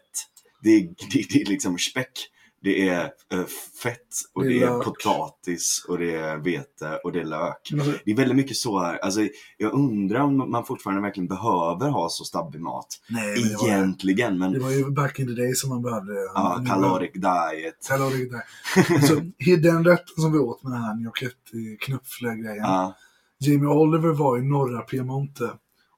Det 0.61 0.69
är, 0.69 0.81
det, 1.13 1.25
det 1.29 1.41
är 1.41 1.45
liksom 1.49 1.77
späck 1.77 2.29
Det 2.61 2.89
är 2.89 3.03
eh, 3.33 3.43
fett 3.83 3.99
och 4.33 4.43
Det 4.43 4.49
det 4.49 4.63
är 4.63 4.69
lök. 4.77 4.83
potatis 4.83 5.85
och 5.87 5.97
det 5.97 6.15
är 6.15 6.37
vete 6.37 6.99
och 7.03 7.11
det 7.11 7.19
är 7.19 7.25
lök. 7.25 7.69
Alltså, 7.73 7.91
Det 8.05 8.11
är 8.11 8.15
väldigt 8.15 8.37
mycket 8.37 8.57
så 8.57 8.79
här, 8.79 8.97
alltså 8.97 9.19
jag 9.57 9.73
undrar 9.73 10.19
om 10.19 10.51
man 10.51 10.65
fortfarande 10.65 11.01
verkligen 11.01 11.27
behöver 11.27 11.89
ha 11.89 12.09
så 12.09 12.23
stabbig 12.23 12.61
mat. 12.61 12.87
nej, 13.09 13.39
men 13.41 13.49
det 13.49 13.55
var, 13.57 13.67
Egentligen, 13.67 14.37
men 14.37 14.51
det 14.53 14.59
var 14.59 14.71
ju 14.71 14.91
back 14.91 15.19
in 15.19 15.27
the 15.27 15.33
day 15.41 15.53
som 15.55 15.69
man 15.69 15.81
behövde 15.81 16.13
ja, 16.35 16.57
Nu- 16.61 16.67
caloric 16.69 17.11
diet. 17.13 17.87
Caloric 17.87 18.29
diet. 18.31 19.05
Så 19.07 19.15
den 19.61 19.83
rätten 19.85 20.15
som 20.17 20.31
vi 20.31 20.39
åt 20.39 20.63
med 20.63 20.71
den 20.71 20.81
här 20.81 20.95
gnocchetti 21.01 21.77
knuffle-grejen. 21.81 22.63
Ja, 22.63 22.95
Jamie 23.39 23.67
Oliver 23.69 24.13
var 24.13 24.37
i 24.37 24.41
norra 24.41 24.81
Piemonte 24.81 25.51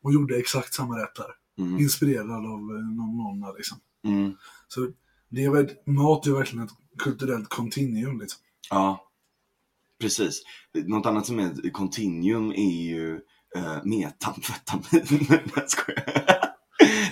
och 0.06 0.14
gjorde 0.14 0.38
exakt 0.40 0.74
samma 0.74 1.04
rätt 1.04 1.16
där. 1.16 1.64
mm, 1.66 1.80
Inspirerad 1.80 2.46
av 2.46 2.60
eh, 2.76 2.96
någon 2.96 3.18
nonna 3.18 3.52
liksom. 3.52 3.78
mm, 4.04 4.34
Så 4.68 4.88
det 5.30 5.44
är 5.44 5.50
väl, 5.50 5.70
mat 5.86 6.28
är 6.28 6.32
verkligen 6.32 6.66
ett 6.66 6.72
kulturellt 6.98 7.50
continuum 7.50 8.20
liksom. 8.20 8.42
ja, 8.70 9.10
precis. 10.02 10.42
Något 10.86 11.06
annat 11.06 11.26
som 11.26 11.40
är 11.40 11.46
ett 11.68 11.74
continuum 11.74 12.52
är 12.52 12.82
ju 12.84 13.14
uh, 13.58 13.80
metamfetamin. 13.84 15.26
Nej, 15.30 15.44
jag 15.56 15.70
skojar. 15.70 16.56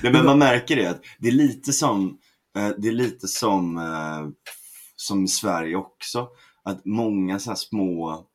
Nej, 0.04 0.12
men 0.12 0.26
man 0.26 0.40
märker 0.40 0.76
det 0.76 0.86
att 0.88 1.02
det 1.20 1.28
är 1.28 1.32
lite 1.32 1.74
som, 1.74 2.18
eh, 2.58 2.70
det 2.78 2.88
är 2.88 2.92
lite 2.92 3.28
som, 3.28 3.78
eh, 3.78 4.28
som 4.96 5.24
i 5.24 5.28
Sverige 5.28 5.76
också. 5.76 6.28
Att 6.64 6.86
många 6.86 7.40
så 7.40 7.50
här 7.50 7.56
små 7.56 8.26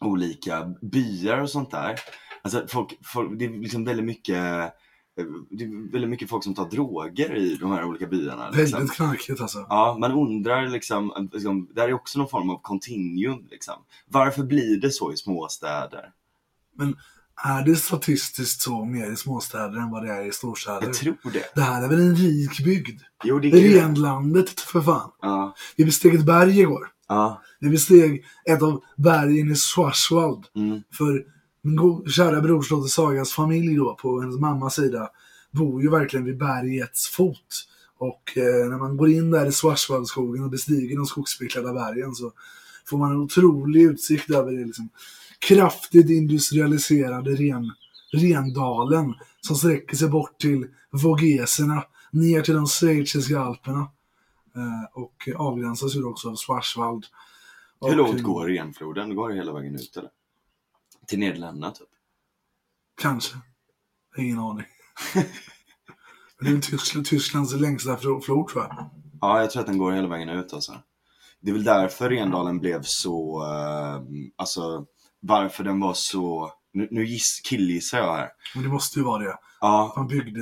olika 0.00 0.74
byar 0.82 1.38
och 1.38 1.50
sånt 1.50 1.70
där. 1.70 1.98
Alltså 2.42 2.66
folk, 2.68 2.98
folk, 3.04 3.38
det 3.38 3.44
är 3.44 3.50
liksom 3.50 3.84
väldigt 3.84 4.06
mycket 4.06 4.36
eh, 4.36 5.24
det 5.50 5.64
är 5.64 5.92
väldigt 5.92 6.10
mycket 6.10 6.28
folk 6.30 6.44
som 6.44 6.54
tar 6.54 6.70
droger 6.70 7.34
i 7.36 7.56
de 7.56 7.70
här 7.72 7.84
olika 7.84 8.06
byarna. 8.06 8.50
Liksom. 8.50 8.78
Väldigt 8.78 8.96
knarkigt 8.96 9.40
alltså. 9.40 9.66
Ja, 9.68 9.96
man 10.00 10.12
undrar 10.12 10.68
liksom, 10.68 11.28
liksom, 11.32 11.68
det 11.74 11.80
här 11.80 11.88
är 11.88 11.92
också 11.92 12.18
någon 12.18 12.28
form 12.28 12.50
av 12.50 12.58
continuum. 12.62 13.46
Liksom. 13.50 13.74
Varför 14.08 14.42
blir 14.42 14.80
det 14.80 14.90
så 14.90 15.12
i 15.12 15.16
småstäder? 15.16 16.10
Är 17.44 17.64
det 17.64 17.76
statistiskt 17.76 18.60
så 18.62 18.84
mer 18.84 19.12
i 19.12 19.16
småstäder 19.16 19.78
än 19.78 19.90
vad 19.90 20.02
det 20.06 20.12
är 20.12 20.24
i 20.28 20.32
storstäder? 20.32 20.86
Jag 20.86 20.94
tror 20.94 21.16
det. 21.32 21.44
Det 21.54 21.60
här 21.60 21.82
är 21.84 21.88
väl 21.88 22.00
en 22.00 22.16
rik 22.16 22.64
bygd? 22.64 23.00
Jo, 23.24 23.38
det 23.38 23.48
är 23.48 23.80
Renlandet 23.82 24.60
för 24.60 24.80
fan. 24.80 25.10
Ja, 25.20 25.54
Vi 25.76 25.84
besteg 25.84 26.14
ett 26.14 26.24
berg 26.26 26.60
igår. 26.60 26.88
ja, 27.08 27.42
Vi 27.60 27.68
besteg 27.70 28.24
ett 28.44 28.62
av 28.62 28.82
bergen 28.96 29.50
i 29.50 29.54
Schwarzwald. 29.54 30.44
mm, 30.56 30.82
För 30.92 31.24
min 31.62 31.76
go- 31.76 32.04
kära 32.06 32.40
brorsdotter 32.40 32.88
Sagas 32.88 33.32
familj 33.32 33.76
då, 33.76 33.94
på 33.94 34.20
hennes 34.20 34.40
mammas 34.40 34.74
sida, 34.74 35.10
bor 35.50 35.82
ju 35.82 35.90
verkligen 35.90 36.26
vid 36.26 36.38
bergets 36.38 37.08
fot. 37.08 37.68
Och 37.98 38.36
eh, 38.36 38.68
när 38.70 38.78
man 38.78 38.96
går 38.96 39.10
in 39.10 39.30
där 39.30 39.46
i 39.46 39.52
Schwarzwaldskogen 39.52 40.44
och 40.44 40.50
bestiger 40.50 40.96
de 40.96 41.06
skogsbeklädda 41.06 41.72
bergen 41.72 42.14
så 42.14 42.32
får 42.86 42.98
man 42.98 43.10
en 43.10 43.20
otrolig 43.20 43.82
utsikt 43.82 44.30
över 44.30 44.52
det 44.52 44.64
liksom 44.64 44.88
kraftigt 45.48 46.10
industrialiserade 46.10 47.30
ren, 47.30 47.72
Rendalen 48.12 49.14
som 49.40 49.56
sträcker 49.56 49.96
sig 49.96 50.08
bort 50.08 50.38
till 50.38 50.66
Vogeserna, 50.90 51.84
ner 52.10 52.42
till 52.42 52.54
de 52.54 52.66
schweiziska 52.66 53.40
alperna. 53.40 53.86
Eh, 54.56 55.02
och 55.02 55.28
avgränsas 55.36 55.96
ju 55.96 56.04
också 56.04 56.28
av 56.30 56.36
Schwarzwald. 56.36 57.04
Hur 57.80 57.96
långt 57.96 58.18
eh, 58.18 58.24
går 58.24 58.46
Renfloden? 58.46 59.14
Går 59.14 59.28
det 59.28 59.34
hela 59.34 59.52
vägen 59.52 59.74
ut 59.74 59.96
eller? 59.96 60.10
Till 61.12 61.20
Nederländerna 61.20 61.70
typ? 61.70 61.88
Kanske. 63.02 63.36
Ingen 64.18 64.38
aning. 64.38 64.64
Men 66.40 66.52
det 66.52 66.58
är 66.58 66.60
Tyskland, 66.70 67.06
Tysklands 67.06 67.54
längsta 67.54 67.96
flo- 67.96 68.20
flod 68.20 68.48
tror 68.48 68.62
jag. 68.64 68.90
Ja, 69.20 69.40
jag 69.40 69.50
tror 69.50 69.60
att 69.60 69.66
den 69.66 69.78
går 69.78 69.92
hela 69.92 70.08
vägen 70.08 70.28
ut 70.28 70.52
alltså. 70.52 70.72
Det 71.40 71.50
är 71.50 71.54
väl 71.54 71.64
därför 71.64 72.10
Rendalen 72.10 72.58
blev 72.58 72.82
så, 72.82 73.42
eh, 73.42 74.02
alltså 74.36 74.86
varför 75.20 75.64
den 75.64 75.80
var 75.80 75.94
så, 75.94 76.52
nu, 76.72 76.88
nu 76.90 77.04
giss, 77.06 77.40
killgissar 77.44 77.98
jag 77.98 78.14
här. 78.16 78.28
Men 78.54 78.62
det 78.64 78.68
måste 78.70 78.98
ju 78.98 79.04
vara 79.04 79.22
det. 79.24 79.36
Ja, 79.60 79.92
Man 79.96 80.06
byggde 80.06 80.40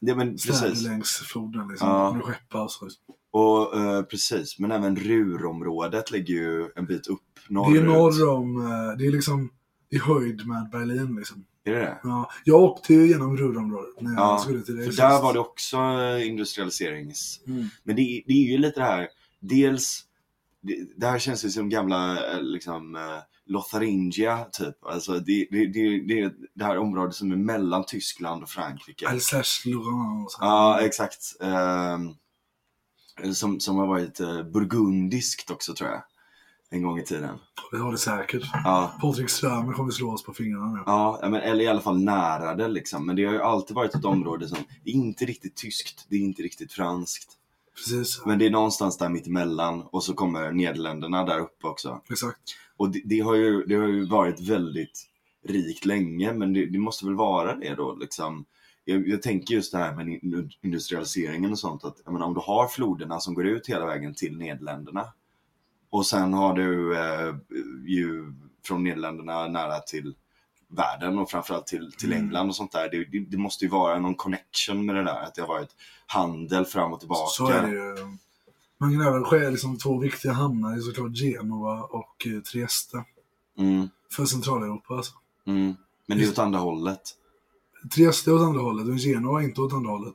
det, 0.00 0.14
men 0.14 0.38
städer 0.38 0.60
precis. 0.60 0.82
längs 0.86 1.16
floden 1.16 1.68
liksom. 1.68 1.88
Ja. 1.88 2.12
Med 2.12 2.22
skeppa 2.24 2.62
och 2.62 2.70
så. 2.70 2.88
Och 3.32 3.76
eh, 3.80 4.02
precis, 4.02 4.58
men 4.58 4.70
även 4.70 4.96
Rurområdet 4.96 6.10
ligger 6.10 6.34
ju 6.34 6.70
en 6.76 6.86
bit 6.86 7.06
upp 7.06 7.20
Det 7.48 7.54
norrut. 7.54 7.80
är 7.82 7.86
norr 7.86 8.28
om, 8.28 8.66
eh, 8.66 8.98
det 8.98 9.06
är 9.06 9.10
liksom 9.12 9.50
i 9.94 9.98
höjd 9.98 10.46
med 10.46 10.70
Berlin 10.70 11.16
liksom. 11.16 11.44
Är 11.64 11.72
det 11.72 11.78
det? 11.78 11.98
Ja, 12.02 12.30
jag 12.44 12.62
åkte 12.62 12.94
ju 12.94 13.08
genom 13.08 13.36
Ruhrområdet 13.36 14.00
när 14.00 14.12
jag 14.12 14.20
Ja, 14.20 14.38
skulle 14.38 14.62
till 14.62 14.76
det. 14.76 14.84
För 14.84 14.92
där 14.92 15.22
var 15.22 15.32
det 15.32 15.38
också 15.38 15.76
eh, 15.76 16.28
industrialiserings... 16.28 17.40
Mm. 17.46 17.68
Men 17.82 17.96
det, 17.96 18.22
det 18.26 18.32
är 18.32 18.52
ju 18.52 18.58
lite 18.58 18.80
det 18.80 18.86
här, 18.86 19.08
dels, 19.40 20.04
det, 20.62 20.76
det 20.96 21.06
här 21.06 21.18
känns 21.18 21.44
ju 21.44 21.50
som 21.50 21.68
gamla 21.68 22.32
eh, 22.32 22.42
liksom, 22.42 22.96
eh, 22.96 23.18
Lotharingia 23.46 24.44
typ. 24.52 24.84
Alltså 24.84 25.12
det, 25.12 25.46
det, 25.50 25.66
det, 25.66 26.06
det 26.06 26.20
är 26.20 26.32
det 26.54 26.64
här 26.64 26.78
området 26.78 27.14
som 27.14 27.32
är 27.32 27.36
mellan 27.36 27.84
Tyskland 27.86 28.42
och 28.42 28.48
Frankrike. 28.48 29.08
Alsace-Lorraine 29.08 30.24
och. 30.24 30.30
Ja, 30.40 30.80
exakt. 30.80 31.20
Ehm, 31.40 32.14
som, 33.34 33.60
som 33.60 33.76
har 33.76 33.86
varit 33.86 34.18
burgundiskt 34.52 35.50
också 35.50 35.74
tror 35.74 35.90
jag. 35.90 36.02
En 36.74 36.82
gång 36.82 36.98
i 36.98 37.04
tiden. 37.04 37.38
Det 37.70 37.78
har 37.78 37.92
det 37.92 37.98
säkert. 37.98 38.42
Ja, 38.52 38.94
Patrik 39.00 39.30
Strömer 39.30 39.72
kommer 39.72 39.90
slå 39.90 40.12
oss 40.12 40.24
på 40.24 40.34
fingrarna 40.34 40.72
nu. 40.72 40.80
ja 40.86 41.18
men, 41.22 41.34
eller 41.34 41.64
i 41.64 41.66
alla 41.68 41.80
fall 41.80 42.00
nära 42.00 42.54
det 42.54 42.68
liksom. 42.68 43.06
Men 43.06 43.16
det 43.16 43.24
har 43.24 43.32
ju 43.32 43.42
alltid 43.42 43.76
varit 43.76 43.94
ett 43.94 44.04
område 44.04 44.48
som, 44.48 44.58
det 44.84 44.90
är 44.90 44.94
inte 44.94 45.24
riktigt 45.24 45.56
tyskt, 45.56 46.06
det 46.08 46.16
är 46.16 46.20
inte 46.20 46.42
riktigt 46.42 46.72
franskt. 46.72 47.32
Precis, 47.76 48.22
Men 48.26 48.38
det 48.38 48.46
är 48.46 48.50
någonstans 48.50 48.98
där 48.98 49.08
mitt 49.08 49.26
emellan 49.26 49.82
och 49.82 50.04
så 50.04 50.14
kommer 50.14 50.52
Nederländerna 50.52 51.24
där 51.24 51.38
uppe 51.38 51.66
också. 51.66 52.00
exakt. 52.10 52.38
Och 52.76 52.90
det, 52.90 53.02
det, 53.04 53.20
har, 53.20 53.34
ju, 53.34 53.64
det 53.66 53.74
har 53.74 53.88
ju 53.88 54.04
varit 54.06 54.40
väldigt 54.40 55.06
rikt 55.48 55.84
länge, 55.84 56.32
men 56.32 56.52
det, 56.52 56.66
det 56.66 56.78
måste 56.78 57.04
väl 57.06 57.14
vara 57.14 57.56
det 57.56 57.74
då 57.74 57.94
liksom. 58.00 58.44
Jag, 58.84 59.08
jag 59.08 59.22
tänker 59.22 59.54
just 59.54 59.72
det 59.72 59.78
här 59.78 59.94
med 59.94 60.08
in- 60.08 60.50
industrialiseringen 60.62 61.52
och 61.52 61.58
sånt, 61.58 61.84
att 61.84 62.06
menar, 62.06 62.26
om 62.26 62.34
du 62.34 62.40
har 62.40 62.68
floderna 62.68 63.20
som 63.20 63.34
går 63.34 63.46
ut 63.46 63.66
hela 63.66 63.86
vägen 63.86 64.14
till 64.14 64.36
Nederländerna 64.38 65.04
och 65.94 66.06
sen 66.06 66.32
har 66.34 66.54
du 66.54 66.98
eh, 66.98 67.34
ju 67.86 68.32
från 68.66 68.84
Nederländerna 68.84 69.48
nära 69.48 69.78
till 69.78 70.14
världen 70.68 71.18
och 71.18 71.30
framförallt 71.30 71.66
till, 71.66 71.92
till 71.92 72.12
Mm. 72.12 72.24
England 72.24 72.48
och 72.48 72.56
sånt 72.56 72.72
där. 72.72 72.88
Det, 72.90 73.04
det, 73.04 73.30
det 73.30 73.36
måste 73.36 73.64
ju 73.64 73.70
vara 73.70 73.98
någon 73.98 74.14
connection 74.14 74.86
med 74.86 74.94
det 74.94 75.04
där, 75.04 75.22
att 75.22 75.34
det 75.34 75.40
har 75.40 75.48
varit 75.48 75.70
handel 76.06 76.64
fram 76.64 76.92
och 76.92 77.00
tillbaka. 77.00 77.26
Så 77.30 77.48
är 77.48 77.62
det 77.62 77.72
ju. 77.72 77.96
Man 78.78 78.92
kan 78.92 79.00
även 79.00 79.24
skära 79.24 79.50
liksom 79.50 79.78
två 79.78 79.98
viktiga 79.98 80.32
hamnar 80.32 80.78
såklart 80.78 81.16
Genova 81.16 81.82
och 81.82 82.26
eh, 82.26 82.40
Trieste. 82.40 83.04
Mm, 83.58 83.88
För 84.16 84.24
Centraleuropa 84.24 84.94
alltså. 84.94 85.12
mm. 85.46 85.74
Men 86.06 86.18
det 86.18 86.24
är 86.24 86.28
åt 86.28 86.38
andra 86.38 86.58
hållet. 86.58 87.00
Trieste 87.94 88.30
är 88.30 88.34
åt 88.34 88.42
andra 88.42 88.60
hållet 88.60 88.88
och 88.88 88.98
Genova 88.98 89.40
är 89.40 89.44
inte 89.44 89.60
åt 89.60 89.72
andra 89.72 89.90
hållet. 89.90 90.14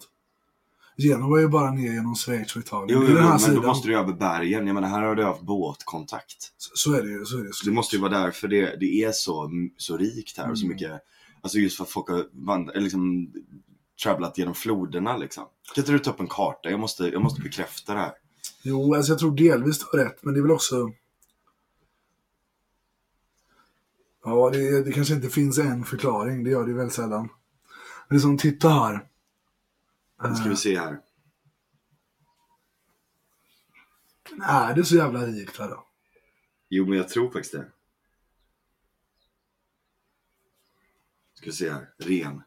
Genova 1.02 1.38
är 1.38 1.42
ju 1.42 1.48
bara 1.48 1.72
ner 1.72 1.94
genom 1.94 2.16
Schweiz 2.16 2.56
och 2.56 2.62
Italien. 2.62 3.00
Jo, 3.02 3.08
jo, 3.10 3.18
här 3.18 3.30
men 3.30 3.40
sidan. 3.40 3.56
då 3.56 3.68
måste 3.68 3.88
du 3.88 3.98
över 3.98 4.14
bergen. 4.14 4.68
Jag 4.68 4.74
menar, 4.74 4.88
här 4.90 5.02
har 5.02 5.16
du 5.16 5.24
haft 5.24 5.42
båtkontakt. 5.42 6.54
så, 6.58 6.72
så 6.76 6.94
är 6.94 7.04
det 7.04 7.10
ju. 7.10 7.26
Så 7.26 7.38
är 7.38 7.44
det, 7.44 7.54
Så 7.54 7.66
det 7.66 7.72
måste 7.72 7.96
ju 7.96 8.02
vara 8.02 8.20
därför 8.22 8.48
det, 8.48 8.76
det 8.80 9.04
är 9.04 9.12
så, 9.12 9.52
så 9.78 9.98
rikt 9.98 10.38
här 10.38 10.52
och 10.52 10.60
så 10.60 10.66
Mm. 10.66 10.76
mycket, 10.76 10.92
alltså 11.42 11.58
just 11.58 11.78
för 11.78 11.84
att 11.84 11.90
folk 11.90 12.10
har 12.10 12.26
vandrat, 12.32 12.82
liksom 12.84 13.32
travlat 14.04 14.38
genom 14.38 14.54
floderna 14.56 15.18
liksom. 15.18 15.44
Kan 15.76 15.82
inte 15.82 15.92
du 15.92 16.00
ta 16.00 16.12
upp 16.12 16.20
en 16.20 16.28
karta? 16.28 16.70
Jag 16.70 16.80
måste, 16.80 17.04
jag 17.04 17.22
måste 17.22 17.42
bekräfta 17.42 17.94
det 17.94 18.00
här. 18.00 18.12
Jo, 18.64 18.96
alltså 18.96 19.12
jag 19.12 19.20
tror 19.20 19.36
delvis 19.36 19.80
du 19.80 19.86
har 19.98 20.04
rätt, 20.06 20.18
men 20.24 20.34
det 20.34 20.40
är 20.40 20.42
väl 20.42 20.52
också... 20.52 20.92
Ja, 24.26 24.50
det, 24.50 24.84
det 24.84 24.92
kanske 24.92 25.14
inte 25.14 25.30
finns 25.30 25.58
en 25.60 25.86
förklaring. 25.86 26.44
Det 26.44 26.50
gör 26.50 26.64
det 26.64 26.70
ju 26.72 26.78
väldigt 26.78 26.94
sällan. 26.94 27.22
Men 27.22 27.30
det 28.10 28.16
är 28.16 28.20
som, 28.20 28.38
titta 28.38 28.70
här. 28.70 29.06
Nu 30.24 30.36
ska 30.36 30.50
vi 30.50 30.56
se 30.56 30.80
här. 30.80 31.02
Är 34.42 34.74
det 34.76 34.86
så 34.86 34.96
jävla 34.96 35.26
här 35.58 35.70
då? 35.70 35.86
Jo, 36.70 36.86
men 36.86 36.98
jag 36.98 37.10
tror 37.10 37.32
faktiskt 37.32 37.54
det. 37.54 37.72
Ska 41.34 41.46
vi 41.46 41.52
se 41.52 41.72
här. 41.72 41.90
Ren. 41.98 42.42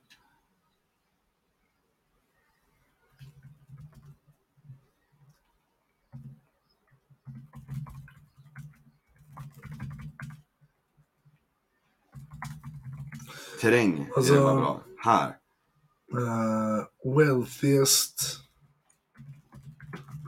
Terräng. 13.61 14.09
Alltså- 14.17 14.45
var 14.45 14.57
bra. 14.57 14.83
Här. 14.99 15.41
Uh, 16.14 16.85
wealthiest 17.16 18.38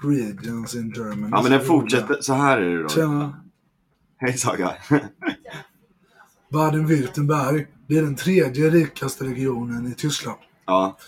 regions 0.03 0.75
in 0.75 0.93
Germany. 0.97 1.29
Ja, 1.31 1.43
men 1.43 1.53
den 1.53 1.65
fortsätter. 1.65 2.19
Så 2.21 2.35
här 2.35 2.59
är 2.59 2.77
det 2.77 2.83
då. 2.83 2.89
Tjena. 2.89 3.41
Hej 4.17 4.33
Saga. 4.39 4.73
Baden-Württemberg. 6.53 7.67
Det 7.89 7.99
är 7.99 8.03
den 8.03 8.17
tredje 8.17 8.71
rikaste 8.71 9.25
regionen 9.25 9.87
i 9.87 9.95
Tyskland. 9.95 10.39
ja. 10.67 10.99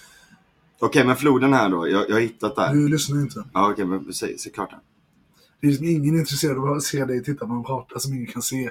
Okej, 0.79 1.07
men 1.07 1.17
floden 1.17 1.53
här 1.53 1.69
då. 1.71 1.89
Jag, 1.89 2.09
jag 2.09 2.15
har 2.15 2.21
hittat 2.21 2.57
där. 2.57 2.73
Du 2.75 2.89
lyssnar 2.89 3.21
inte. 3.21 3.45
Ja, 3.53 3.71
okej, 3.71 3.85
men 3.85 4.13
säg, 4.13 4.39
säg 4.39 4.53
klart 4.53 4.71
den. 4.71 4.81
Det 5.61 5.67
är 5.67 5.69
liksom 5.71 5.87
ingen 5.87 6.19
intresserad 6.19 6.59
av 6.59 6.73
att 6.73 6.83
se 6.83 7.05
dig 7.05 7.23
titta 7.25 7.47
på 7.47 7.53
en 7.53 7.65
karta 7.65 7.99
som 7.99 8.15
ingen 8.15 8.27
kan 8.27 8.43
se. 8.43 8.71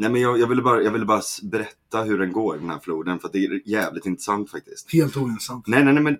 Nej 0.00 0.10
men 0.10 0.20
jag, 0.20 0.38
jag, 0.38 0.46
ville 0.46 0.62
bara, 0.62 0.82
jag 0.82 0.90
ville 0.90 1.04
bara 1.04 1.22
berätta 1.42 2.02
hur 2.02 2.18
den 2.18 2.32
går, 2.32 2.56
den 2.56 2.70
här 2.70 2.78
floden, 2.78 3.18
för 3.18 3.26
att 3.26 3.32
det 3.32 3.44
är 3.44 3.68
jävligt 3.68 4.06
intressant 4.06 4.50
faktiskt. 4.50 4.92
Helt 4.92 5.16
ointressant. 5.16 5.66
Nej, 5.66 5.84
nej, 5.84 5.94
nej, 5.94 6.02
men 6.02 6.18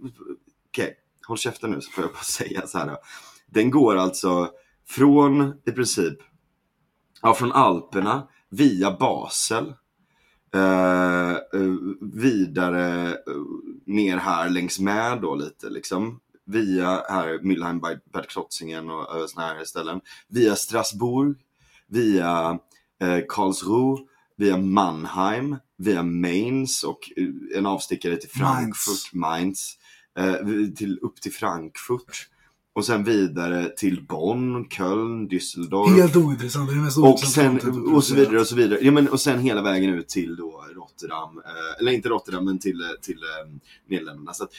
okej. 0.69 0.97
Håll 1.27 1.39
käften 1.39 1.71
nu 1.71 1.81
så 1.81 1.91
får 1.91 2.05
jag 2.05 2.13
bara 2.13 2.23
säga 2.23 2.67
så 2.67 2.79
här. 2.79 2.87
Då. 2.87 2.99
Den 3.47 3.71
går 3.71 3.97
alltså 3.97 4.51
från 4.89 5.55
i 5.67 5.73
princip, 5.73 6.19
ja 7.23 7.35
från 7.35 7.53
Alperna 7.53 8.29
via 8.51 8.91
Basel. 8.91 9.75
Eh, 10.55 11.31
eh, 11.31 11.75
vidare 12.01 13.09
eh, 13.09 13.15
ner 13.87 14.17
här 14.17 14.49
längs 14.49 14.81
med 14.81 15.21
då 15.21 15.35
lite 15.35 15.69
liksom. 15.69 16.21
Via 16.47 17.05
här 17.09 17.39
Mülheim 17.39 17.81
Bad 18.13 18.29
Krotzingen 18.29 18.91
och 18.91 19.17
uh, 19.17 19.27
såna 19.27 19.47
här 19.47 19.65
ställen. 19.65 20.01
Via 20.29 20.57
Strasbourg. 20.57 21.37
Via 21.87 22.59
eh, 23.01 23.19
Karlsruhe. 23.29 23.99
Via 24.37 24.57
Mannheim. 24.57 25.57
Via 25.79 26.03
Mainz 26.03 26.85
och 26.85 27.11
eh, 27.17 27.59
en 27.59 27.67
avstickare 27.67 28.17
till 28.17 28.31
Frankfurt. 28.31 29.13
Mainz. 29.13 29.77
Eh, 30.19 30.35
till, 30.77 30.99
upp 31.03 31.21
till 31.21 31.33
Frankfurt. 31.33 32.29
Och 32.73 32.87
sen 32.87 33.05
vidare 33.05 33.69
till 33.77 34.07
Bonn, 34.07 34.69
Köln, 34.69 35.29
Düsseldorf. 35.29 36.01
Helt 36.01 36.17
ointressant. 36.17 36.71
Det 36.71 36.77
är 36.77 36.81
mest 36.81 36.99
Och 36.99 37.19
sen, 37.19 37.61
och 37.95 38.05
så 38.05 38.15
vidare 38.15 38.41
och 38.41 38.47
så 38.47 38.57
vidare. 38.57 38.79
Ja, 38.83 38.93
men, 38.93 39.09
och 39.09 39.21
sen 39.21 39.39
hela 39.39 39.63
vägen 39.63 39.95
ut 39.95 40.09
till 40.09 40.37
då 40.37 40.65
Rotterdam. 40.75 41.39
Eh, 41.39 41.81
eller 41.81 41.93
inte 41.93 42.09
Rotterdam, 42.09 42.45
men 42.45 42.59
till, 42.59 42.81
eh, 42.81 42.87
till 43.03 43.17
eh, 43.17 43.53
Nederländerna. 43.89 44.33
Så 44.33 44.45
att, 44.45 44.51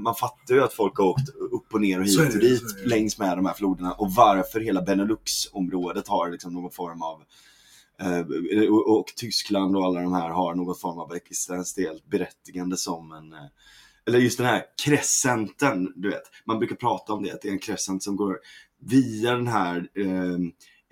man 0.00 0.14
fattar 0.14 0.54
ju 0.54 0.62
att 0.62 0.72
folk 0.72 0.98
har 0.98 1.04
åkt 1.04 1.28
upp 1.28 1.74
och 1.74 1.80
ner 1.80 2.00
och 2.00 2.06
hit 2.06 2.34
och 2.34 2.40
dit 2.40 2.62
det. 2.82 2.88
längs 2.88 3.18
med 3.18 3.38
de 3.38 3.46
här 3.46 3.54
floderna. 3.54 3.92
Och 3.92 4.14
varför 4.14 4.60
hela 4.60 4.82
Benelux-området 4.82 6.08
har 6.08 6.30
liksom 6.30 6.52
någon 6.52 6.70
form 6.70 7.02
av 7.02 7.22
och, 8.70 8.98
och 8.98 9.06
Tyskland 9.16 9.76
och 9.76 9.84
alla 9.84 10.00
de 10.00 10.12
här 10.12 10.28
har 10.30 10.54
någon 10.54 10.74
form 10.74 10.98
av 10.98 11.14
existentiellt 11.14 12.06
berättigande 12.06 12.76
som 12.76 13.12
en 13.12 13.32
eh, 13.32 13.38
eller 14.06 14.18
just 14.18 14.38
den 14.38 14.46
här 14.46 14.62
crescenten, 14.84 15.92
du 15.96 16.10
vet. 16.10 16.22
Man 16.46 16.58
brukar 16.58 16.76
prata 16.76 17.12
om 17.12 17.22
det, 17.22 17.32
att 17.32 17.42
det 17.42 17.48
är 17.48 17.52
en 17.52 17.58
crescent 17.58 18.02
som 18.02 18.16
går 18.16 18.38
via 18.80 19.32
den 19.32 19.46
här 19.46 19.88
eh, 19.94 20.34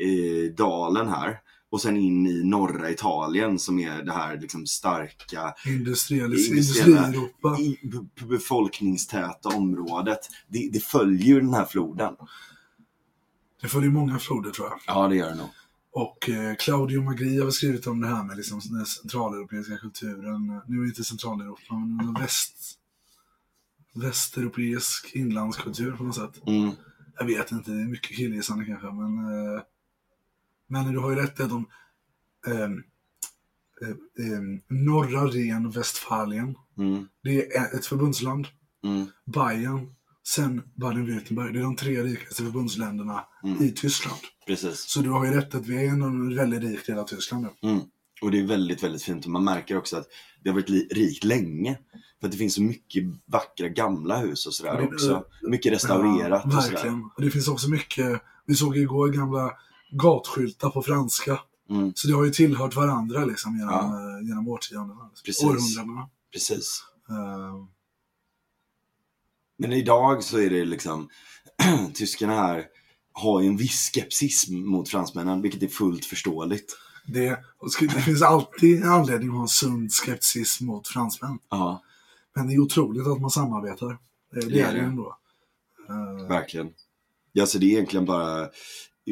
eh, 0.09 0.53
dalen 0.57 1.09
här 1.09 1.41
och 1.71 1.81
sen 1.81 1.97
in 1.97 2.27
i 2.27 2.45
norra 2.45 2.91
Italien 2.91 3.59
som 3.59 3.79
är 3.79 4.03
det 4.03 4.13
här 4.13 4.41
liksom 4.41 4.67
starka 4.67 5.55
Industriella- 5.67 7.29
befolkningstäta 8.29 9.49
området. 9.49 10.21
Det, 10.49 10.71
det 10.73 10.81
följer 10.81 11.27
ju 11.27 11.41
den 11.41 11.55
här 11.55 11.65
floden. 11.65 12.15
Det 13.63 13.69
följer 13.69 13.91
många 13.91 14.19
floder 14.19 14.51
tror 14.51 14.69
jag. 14.69 14.79
Ja, 14.87 15.09
det 15.09 15.17
gör 15.17 15.29
det 15.29 15.35
nog. 15.37 15.49
Och 15.99 16.29
eh, 16.29 16.55
Claudio 16.57 17.03
Magri 17.03 17.39
har 17.39 17.45
väl 17.45 17.53
skrivit 17.53 17.87
om 17.87 18.01
det 18.01 18.07
här 18.07 18.25
med 18.25 18.37
liksom, 18.37 18.61
den 18.71 18.87
centraleuropeiska 18.87 19.79
kulturen. 19.79 20.61
Nu 20.67 20.83
är 20.83 20.87
inte 20.87 21.05
Centraleuropa, 21.05 21.75
men 21.75 22.09
en 22.09 22.15
väst, 22.15 22.79
västeuropeisk 23.95 25.11
inlandskultur 25.15 25.93
på 25.93 26.05
något 26.05 26.15
sätt. 26.15 26.47
Mm. 26.47 26.71
Jag 27.19 27.27
vet 27.27 27.53
inte, 27.53 27.71
det 27.71 27.81
är 27.81 27.87
mycket 27.87 28.17
killgissande 28.17 28.65
kanske, 28.65 28.87
men, 28.87 29.19
eh, 29.19 29.63
men 30.67 30.93
du 30.93 30.99
har 30.99 31.11
ju 31.11 31.17
rätt 31.17 31.41
i 31.41 31.43
att 31.43 31.51
de 31.51 31.67
ehm, 32.47 32.83
eh, 33.83 34.27
ehm, 34.27 34.61
norra 34.69 35.27
Ren 35.27 35.71
Westfalien, 35.71 36.55
Mm. 36.79 37.09
det 37.23 37.57
är 37.57 37.75
ett 37.77 37.87
förbundsland. 37.87 38.47
Mm. 38.85 39.07
Bayern, 39.25 39.95
sen 40.35 40.63
Baden-Württemberg. 40.75 41.53
Det 41.53 41.59
är 41.59 41.63
de 41.63 41.77
tre 41.77 42.03
rikaste 42.03 42.43
förbundsländerna 42.43 43.25
Mm. 43.45 43.63
i 43.63 43.71
Tyskland. 43.73 44.19
Precis. 44.47 44.85
Så 44.91 45.01
du 45.01 45.11
har 45.11 45.25
ju 45.27 45.31
rätt 45.33 45.55
att 45.55 45.67
vi 45.67 45.87
är 45.87 45.89
en 45.89 46.37
väldigt 46.37 46.63
rik 46.63 46.87
del 46.87 46.99
av 46.99 47.05
Tyskland 47.05 47.47
nu. 47.63 47.71
Mm. 47.71 47.83
Och 48.23 48.31
det 48.31 48.39
är 48.41 48.47
väldigt, 48.47 48.83
väldigt 48.83 49.03
fint. 49.03 49.25
Och 49.25 49.31
man 49.31 49.45
märker 49.45 49.77
också 49.77 49.97
att 49.97 50.07
det 50.43 50.51
har 50.51 50.55
varit 50.55 50.93
rikt 50.93 51.25
länge. 51.25 51.79
För 52.21 52.27
att 52.27 52.33
det 52.33 52.39
finns 52.39 52.55
så 52.55 52.63
mycket 52.63 53.05
vackra 53.27 53.69
gamla 53.69 54.17
hus 54.19 54.47
och 54.47 54.55
sådär 54.55 54.77
det- 54.77 54.87
också. 54.87 55.25
Mycket 55.49 55.73
restaurerat 55.73 56.43
Ja, 56.45 56.57
och 56.57 56.63
sådär. 56.63 56.71
verkligen. 56.77 57.03
Och 57.17 57.23
det 57.23 57.31
finns 57.31 57.49
också 57.49 57.71
mycket, 57.71 58.23
vi 58.47 58.55
såg 58.55 58.77
igår 58.77 59.09
gamla 59.09 59.53
gatskyltar 59.93 60.71
på 60.71 60.83
franska. 60.83 61.39
Mm. 61.71 61.93
Så 61.95 62.09
det 62.09 62.15
har 62.15 62.25
ju 62.25 62.31
tillhört 62.31 62.77
varandra 62.77 63.25
liksom 63.25 63.57
genom, 63.59 63.75
Ja. 63.75 64.19
eh, 64.21 64.29
genom 64.29 64.49
årtiondena. 64.49 65.11
Precis. 65.25 65.45
Århundradena. 65.45 66.09
Precis. 66.33 66.83
Eh, 67.11 67.55
Men 69.59 69.73
idag 69.73 70.25
så 70.25 70.39
är 70.39 70.51
det 70.51 70.65
liksom, 70.65 71.09
tyskarna 71.95 72.33
här 72.35 72.65
har 73.13 73.41
ju 73.41 73.47
en 73.49 73.57
viss 73.57 73.91
skepsis 73.95 74.49
mot 74.49 74.89
fransmännen, 74.89 75.43
vilket 75.43 75.63
är 75.63 75.69
fullt 75.69 76.05
förståeligt. 76.05 76.77
det, 77.07 77.39
det 77.81 78.03
finns 78.03 78.23
alltid 78.23 78.83
en 78.83 78.89
anledning 78.89 79.29
att 79.29 79.35
ha 79.35 79.43
en 79.43 79.49
sund 79.49 79.93
skepsis 79.93 80.61
mot 80.61 80.89
fransmän. 80.89 81.39
Ja, 81.51 81.83
Men 82.37 82.47
det 82.47 82.55
är 82.55 82.59
otroligt 82.61 83.07
att 83.07 83.21
man 83.21 83.31
samarbetar. 83.31 83.99
Det, 84.33 84.41
det 84.41 84.47
Det 84.49 84.61
är 84.61 84.75
det 84.75 84.81
ändå. 84.81 85.17
Eh, 85.89 86.29
verkligen. 86.29 86.73
Ja, 87.33 87.47
så 87.47 87.59
det 87.59 87.67
är 87.67 87.71
egentligen 87.71 88.05
bara, 88.07 88.49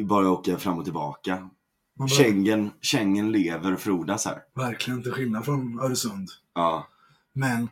bara 0.05 0.25
att 0.25 0.39
åka 0.39 0.57
fram 0.57 0.77
och 0.77 0.83
tillbaka. 0.83 1.35
man 1.35 1.49
bara, 1.97 2.07
Schengen, 2.09 2.71
Schengen 2.81 3.31
lever 3.31 3.73
och 3.73 3.79
frodas 3.79 4.25
här. 4.25 4.41
verkligen 4.55 5.03
till 5.03 5.11
skillnad 5.11 5.45
från 5.45 5.79
Öresund. 5.79 6.29
Ja, 6.53 6.87
Men 7.33 7.69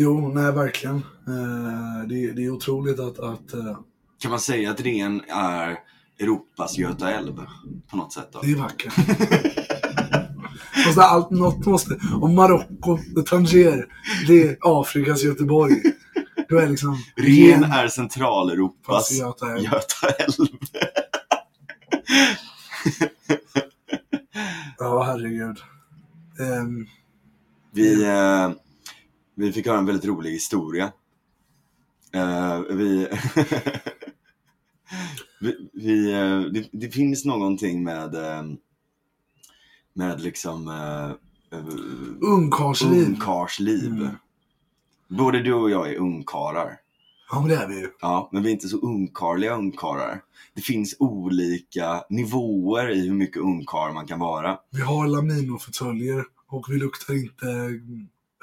Jo, 0.00 0.32
nej 0.34 0.52
verkligen. 0.52 0.96
Eh, 0.96 2.08
det, 2.08 2.32
det 2.32 2.44
är 2.44 2.50
otroligt 2.50 3.00
att, 3.00 3.18
att 3.18 3.54
eh, 3.54 3.78
kan 4.18 4.30
man 4.30 4.40
säga 4.40 4.70
att 4.70 4.80
Ren 4.80 5.20
är 5.28 5.78
Europas 6.20 6.78
Göta 6.78 7.10
älv 7.12 7.40
på 7.90 7.96
något 7.96 8.12
sätt 8.12 8.28
då? 8.32 8.40
det 8.42 8.50
är 8.50 8.56
vackert. 8.56 8.94
Fast 10.84 10.98
allt, 10.98 11.30
något 11.30 11.66
måste... 11.66 11.98
Om 12.20 12.34
Marocko, 12.34 12.98
Tanger, 13.26 13.86
det 14.26 14.42
är 14.42 14.56
Afrikas 14.60 15.24
Göteborg. 15.24 15.74
Då 16.48 16.58
är 16.58 16.68
liksom... 16.68 16.96
Ren 17.16 17.64
är 17.64 17.88
Centraleuropas 17.88 19.12
Göta 19.12 19.52
älv. 19.52 19.64
Göta 19.64 20.08
älv. 20.18 20.48
Ja, 24.78 25.02
herregud. 25.02 25.56
Ehm, 26.40 26.86
Vi, 27.72 28.04
eh, 28.04 28.50
vi 29.38 29.52
fick 29.52 29.66
höra 29.66 29.78
en 29.78 29.86
väldigt 29.86 30.04
rolig 30.04 30.30
historia. 30.30 30.92
Eh, 32.12 32.60
vi, 32.60 33.08
vi, 35.40 35.70
vi, 35.72 36.12
eh, 36.12 36.40
det, 36.40 36.68
det 36.72 36.90
finns 36.90 37.24
någonting 37.24 37.84
med, 37.84 38.14
eh, 38.14 38.42
med 39.92 40.20
liksom 40.20 40.70
Ungkarlsliv. 42.20 43.06
ungkarlsliv. 43.06 43.92
Mm. 43.92 44.08
Både 45.08 45.42
du 45.42 45.52
och 45.52 45.70
jag 45.70 45.90
är 45.90 45.96
ungkarlar. 45.96 46.80
Ja, 47.30 47.40
men 47.40 47.48
det 47.48 47.56
är 47.56 47.68
vi 47.68 47.80
ju. 47.80 47.90
Ja, 48.00 48.28
men 48.32 48.42
vi 48.42 48.48
är 48.48 48.52
inte 48.52 48.68
så 48.68 48.78
ungkarliga 48.78 49.54
ungkarlar. 49.54 50.22
Det 50.54 50.60
finns 50.60 50.96
olika 50.98 52.04
nivåer 52.08 52.90
i 52.90 53.08
hur 53.08 53.14
mycket 53.14 53.42
ungkarl 53.42 53.92
man 53.94 54.06
kan 54.06 54.18
vara. 54.18 54.58
Vi 54.70 54.80
har 54.80 55.06
laminofåtöljer 55.06 56.24
och 56.48 56.66
vi 56.68 56.78
luktar 56.78 57.14
inte 57.14 57.46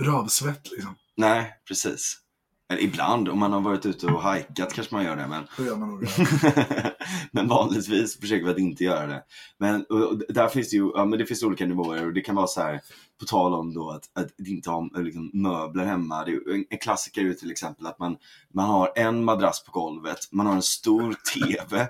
rövsvett 0.01 0.71
liksom. 0.71 0.95
Nej, 1.17 1.53
precis. 1.67 2.21
Eller 2.69 2.81
ibland, 2.81 3.29
om 3.29 3.39
man 3.39 3.53
har 3.53 3.61
varit 3.61 3.85
ute 3.85 4.07
och 4.07 4.21
hajkat 4.21 4.73
kanske 4.73 4.95
man 4.95 5.03
gör 5.03 5.15
det, 5.15 5.27
men, 5.27 5.65
gör 5.65 5.75
man 5.75 5.99
det. 5.99 6.95
men 7.31 7.47
vanligtvis 7.47 8.19
försöker 8.19 8.45
vi 8.45 8.51
att 8.51 8.57
inte 8.57 8.83
göra 8.83 9.07
det. 9.07 9.23
Men 9.57 9.83
och, 9.83 10.01
och 10.01 10.21
där 10.29 10.47
finns 10.47 10.69
det 10.69 10.75
ju, 10.75 10.91
ja 10.95 11.05
men 11.05 11.19
det 11.19 11.25
finns 11.25 11.43
olika 11.43 11.65
nivåer 11.65 12.05
och 12.05 12.13
det 12.13 12.21
kan 12.21 12.35
vara 12.35 12.47
så 12.47 12.61
här, 12.61 12.81
på 13.19 13.25
tal 13.25 13.53
om 13.53 13.73
då 13.73 13.91
att, 13.91 14.03
att 14.23 14.47
inte 14.47 14.69
ha 14.69 14.89
liksom, 14.95 15.31
möbler 15.33 15.85
hemma. 15.85 16.25
Det 16.25 16.31
är, 16.31 16.53
en, 16.53 16.65
en 16.69 16.77
klassiker 16.77 17.21
är 17.21 17.25
ju 17.25 17.33
till 17.33 17.51
exempel 17.51 17.87
att 17.87 17.99
man, 17.99 18.17
man 18.53 18.65
har 18.65 18.91
en 18.95 19.23
madrass 19.23 19.63
på 19.63 19.71
golvet, 19.71 20.17
man 20.31 20.45
har 20.45 20.55
en 20.55 20.61
stor 20.61 21.15
TV 21.33 21.87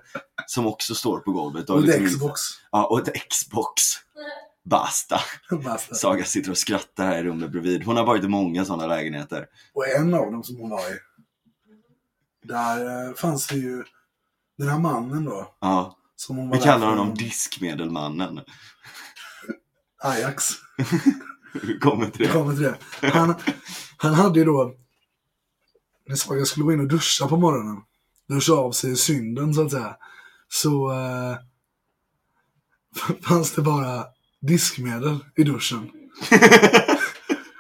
som 0.48 0.68
också 0.68 0.96
står 0.96 1.20
på 1.20 1.32
golvet. 1.32 1.70
Och 1.70 1.82
liksom 1.82 1.96
ett 1.96 2.02
inte- 2.02 2.16
Xbox. 2.18 2.42
Ja, 2.72 2.86
och 2.86 3.08
ett 3.08 3.30
Xbox. 3.30 3.82
Basta. 4.66 5.20
Basta. 5.64 5.96
Saga 5.96 6.26
sitter 6.26 6.52
och 6.52 6.58
skrattar 6.58 7.06
här 7.06 7.20
i 7.20 7.24
rummet 7.24 7.52
bredvid. 7.52 7.84
Hon 7.84 7.98
har 7.98 8.06
varit 8.06 8.24
i 8.24 8.28
många 8.28 8.66
sådana 8.66 8.88
lägenheter. 8.88 9.46
Och 9.74 9.88
en 9.88 10.14
av 10.14 10.32
dem 10.32 10.44
som 10.44 10.58
hon 10.58 10.70
var 10.70 10.80
i. 10.80 11.00
Där 12.44 13.08
eh, 13.10 13.14
fanns 13.14 13.48
det 13.48 13.56
ju 13.56 13.84
den 14.58 14.68
här 14.68 14.80
mannen 14.80 15.26
då. 15.26 15.56
Ja, 15.62 15.98
Som 16.16 16.38
hon 16.38 16.50
var 16.50 16.58
vi 16.58 16.64
kallar 16.64 16.88
honom 16.88 17.16
Diskmedelmannen. 17.16 18.40
Ajax. 20.04 20.50
Kommer 21.82 22.10
till 22.10 22.28
det? 22.28 22.34
kommer 22.34 22.54
till 22.54 22.64
det. 22.64 22.78
Han, 23.08 23.36
han 23.98 24.14
hade 24.14 24.40
ju 24.40 24.46
då, 24.46 24.74
när 26.08 26.16
Saga 26.16 26.46
skulle 26.46 26.64
gå 26.64 26.74
in 26.74 26.80
och 26.80 26.88
duscha 26.88 27.28
på 27.28 27.38
morgonen, 27.38 27.82
duscha 28.30 28.54
av 28.54 28.72
sig 28.72 28.96
synden 28.96 29.54
så 29.54 29.66
att 29.66 29.72
säga, 29.72 29.96
så 30.48 30.92
eh, 30.92 31.38
fanns 33.22 33.52
det 33.52 33.62
bara 33.62 34.06
diskmedel 34.42 35.18
i 35.38 35.44
duschen. 35.44 35.90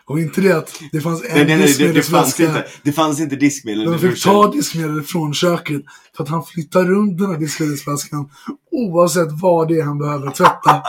Och 0.07 0.19
inte 0.19 0.41
det 0.41 0.51
att 0.51 0.79
det 0.91 1.01
fanns 1.01 1.23
en 1.23 1.27
Nej, 1.35 1.45
nej, 1.45 1.57
nej, 1.57 1.75
det, 1.77 1.91
det, 1.93 2.01
fanns 2.01 2.25
diskmedelsflaska. 2.35 2.43
inte, 2.45 2.65
det 2.83 2.91
fanns 2.91 3.19
inte 3.19 3.35
diskmedel. 3.35 3.85
De 3.85 3.99
fick 3.99 4.23
ta 4.23 4.51
diskmedel 4.51 5.03
från 5.03 5.33
köket 5.33 5.81
för 6.17 6.23
att 6.23 6.29
han 6.29 6.45
flyttar 6.45 6.85
runt 6.85 7.17
den 7.17 7.31
här 7.31 7.37
diskmedelsflaskan 7.37 8.29
oavsett 8.71 9.27
vad 9.31 9.67
det 9.67 9.79
är 9.79 9.83
han 9.83 9.97
behöver 9.99 10.31
tvätta. 10.31 10.83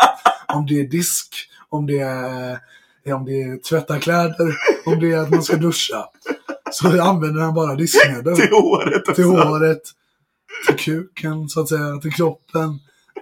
Om 0.54 0.66
det 0.66 0.80
är 0.80 0.84
disk, 0.88 1.34
om 1.68 1.86
det 1.86 1.98
är, 1.98 2.58
om 3.14 3.24
det 3.24 3.42
är 3.42 3.62
tvätta 3.62 3.98
kläder, 3.98 4.56
om 4.86 5.00
det 5.00 5.12
är 5.12 5.18
att 5.18 5.30
man 5.30 5.42
ska 5.42 5.56
duscha. 5.56 6.04
Så 6.72 7.02
använder 7.02 7.40
han 7.40 7.54
bara 7.54 7.74
diskmedel 7.74 8.36
Till 8.36 8.48
håret 8.50 9.00
också. 9.00 9.14
till 9.14 9.24
håret, 9.24 9.82
till 10.66 10.76
kuken 10.76 11.48
så 11.48 11.60
att 11.60 11.68
säga, 11.68 11.96
till 12.02 12.12
kroppen. 12.12 12.68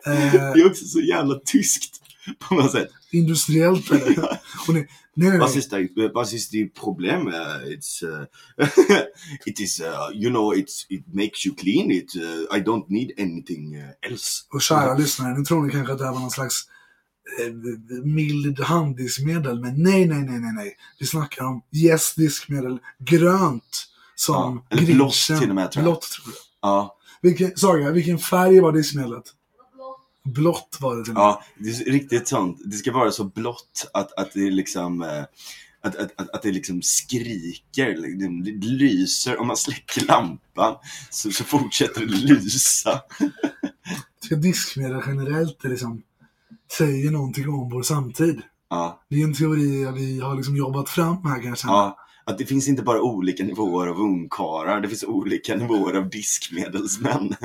Eh, 0.06 0.32
Det 0.32 0.60
är 0.60 0.66
också 0.66 0.84
så 0.84 1.00
jävla 1.00 1.34
tyskt 1.52 2.00
på 2.48 2.54
något 2.54 2.72
sätt. 2.72 2.88
industriellt 3.12 3.88
det. 3.90 3.96
Och 4.68 4.74
det, 4.74 4.86
nej, 5.14 5.28
nej, 5.30 5.38
Vad 5.38 5.48
nej. 5.50 5.58
is 5.58 5.68
det, 5.68 5.88
vad 6.14 6.32
is 6.32 6.48
the 6.48 6.66
problem? 6.68 7.26
Uh, 7.26 7.32
it's, 7.66 8.02
uh, 8.04 8.26
it 9.46 9.60
is, 9.60 9.80
uh, 9.80 9.86
you 10.22 10.30
know, 10.30 10.54
it's, 10.54 10.86
it 10.88 11.14
makes 11.14 11.46
you 11.46 11.54
clean. 11.56 11.90
It, 11.90 12.14
I 12.56 12.60
don't 12.60 12.84
need 12.88 13.10
anything 13.18 13.74
else. 14.10 14.44
Och 14.52 14.62
kära 14.62 14.94
lyssnare, 14.98 15.38
nu 15.38 15.44
tror 15.44 15.62
ni 15.62 15.72
kanske 15.72 15.92
att 15.92 15.98
det 15.98 16.04
här 16.04 16.12
var 16.12 16.20
någon 16.20 16.30
slags 16.30 16.62
mild 18.04 18.60
handdiskmedel. 18.60 19.60
Men 19.60 19.82
nej, 19.82 20.06
nej, 20.06 20.22
nej, 20.24 20.40
nej, 20.40 20.52
nej. 20.56 20.76
Vi 20.98 21.06
snackar 21.06 21.44
om 21.44 21.62
yes 21.72 22.14
diskmedel, 22.14 22.78
grönt. 22.98 23.86
Som 24.16 24.34
Ja, 24.34 24.66
eller 24.70 24.82
grinchen. 24.82 24.96
blått 24.96 25.14
till 25.40 25.48
och 25.48 25.54
med, 25.54 25.72
tror 25.72 25.84
jag. 25.84 25.92
Blått 25.92 26.02
tror 26.02 26.34
jag. 26.34 26.70
Ja, 26.70 26.96
Vilken, 27.22 27.56
Saga, 27.56 27.90
vilken 27.90 28.18
färg 28.18 28.60
var 28.60 28.72
diskmedlet? 28.72 29.24
Blått 30.24 30.78
var 30.80 30.96
det 30.96 31.04
till 31.04 31.12
ja, 31.16 31.42
det 31.58 31.68
är 31.68 31.92
riktigt 31.92 32.28
sånt. 32.28 32.60
Det 32.64 32.76
ska 32.76 32.92
vara 32.92 33.10
så 33.10 33.24
blått 33.24 33.90
att, 33.92 34.12
att 34.12 34.32
det 34.32 34.50
liksom 34.50 35.02
eh, 35.02 35.24
att, 35.82 35.96
att, 35.96 36.20
att, 36.20 36.30
att 36.30 36.42
det 36.42 36.52
liksom 36.52 36.82
skriker, 36.82 37.96
liksom, 37.96 38.44
det 38.44 38.66
lyser. 38.66 39.40
Om 39.40 39.46
man 39.46 39.56
släcker 39.56 40.06
lampan 40.06 40.74
så, 41.10 41.30
så 41.30 41.44
fortsätter 41.44 42.00
det 42.00 42.06
lysa. 42.06 43.00
Ska 44.24 44.36
diskmedel 44.36 45.02
generellt 45.06 45.64
är 45.64 45.68
liksom, 45.68 46.02
säger 46.76 47.10
någonting 47.10 47.48
om 47.48 47.70
vår 47.70 47.82
samtid. 47.82 48.42
Ja, 48.70 49.02
Det 49.10 49.20
är 49.20 49.24
en 49.24 49.34
teori 49.34 49.92
vi 49.94 50.20
har 50.20 50.34
liksom 50.36 50.56
jobbat 50.56 50.88
fram 50.88 51.24
här 51.24 51.42
kanske. 51.42 51.68
ja. 51.68 51.98
Att 52.26 52.38
det 52.38 52.46
finns 52.46 52.68
inte 52.68 52.82
bara 52.82 53.02
olika 53.02 53.44
nivåer 53.44 53.86
av 53.86 53.96
ungkarlar, 54.00 54.80
det 54.80 54.88
finns 54.88 55.04
olika 55.04 55.56
nivåer 55.56 55.94
av 55.94 56.10
diskmedelsmän. 56.10 57.28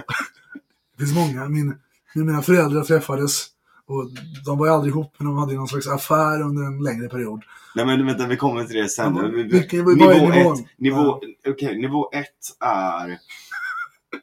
Det 0.97 1.05
finns 1.05 1.15
många. 1.15 1.49
Min, 1.49 1.75
när 2.15 2.23
mina 2.23 2.41
föräldrar 2.41 2.83
träffades 2.83 3.45
och 3.87 4.09
de 4.45 4.57
var 4.57 4.65
ju 4.67 4.73
aldrig 4.73 4.91
ihop 4.93 5.15
men 5.17 5.27
de 5.27 5.37
hade 5.37 5.53
någon 5.53 5.67
slags 5.67 5.87
affär 5.87 6.41
under 6.41 6.63
en 6.63 6.83
längre 6.83 7.09
period. 7.09 7.43
Nej 7.75 7.85
men 7.85 8.05
vänta, 8.05 8.27
vi 8.27 8.37
kommer 8.37 8.63
till 8.63 8.75
det 8.77 8.89
sen. 8.89 9.15
Ja, 9.15 9.21
Vi- 9.27 9.43
vi- 9.43 9.49
vilken- 9.59 9.79
nivå 9.85 10.29
nivån? 10.29 10.53
ett, 10.59 10.65
nivå, 10.77 11.21
okej, 11.47 11.81
nivå 11.81 12.09
ett 12.13 12.55
är... 12.65 13.17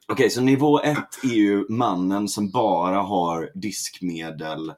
Okej, 0.09 0.31
så 0.31 0.40
nivå 0.40 0.81
ett 0.83 1.25
är 1.25 1.29
ju 1.35 1.66
mannen 1.68 2.29
som 2.29 2.51
bara 2.51 2.96
har 3.03 3.51
diskmedel 3.55 4.72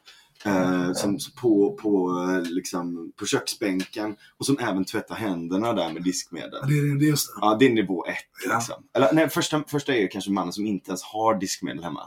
eh, 0.44 0.92
som, 0.92 1.18
på, 1.40 1.78
på, 1.82 2.20
eh, 2.30 2.50
liksom, 2.50 3.12
på 3.18 3.26
köksbänken 3.26 4.16
och 4.38 4.46
som 4.46 4.58
även 4.58 4.84
tvättar 4.84 5.14
händerna 5.14 5.72
där 5.72 5.92
med 5.92 6.02
diskmedel. 6.02 6.50
Ja, 6.62 6.66
Det 6.68 6.74
är, 6.78 6.98
det 6.98 7.04
är 7.04 7.08
just 7.08 7.26
det. 7.26 7.32
Ja, 7.40 7.56
det 7.60 7.66
är 7.66 7.70
nivå 7.70 8.06
ett. 8.06 8.14
Ja. 8.48 8.54
Liksom. 8.54 8.74
Eller, 8.94 9.12
nej, 9.12 9.28
första, 9.28 9.64
första 9.68 9.94
är 9.94 10.00
ju 10.00 10.08
kanske 10.08 10.30
mannen 10.30 10.52
som 10.52 10.66
inte 10.66 10.90
ens 10.90 11.02
har 11.02 11.34
diskmedel 11.34 11.84
hemma. 11.84 12.00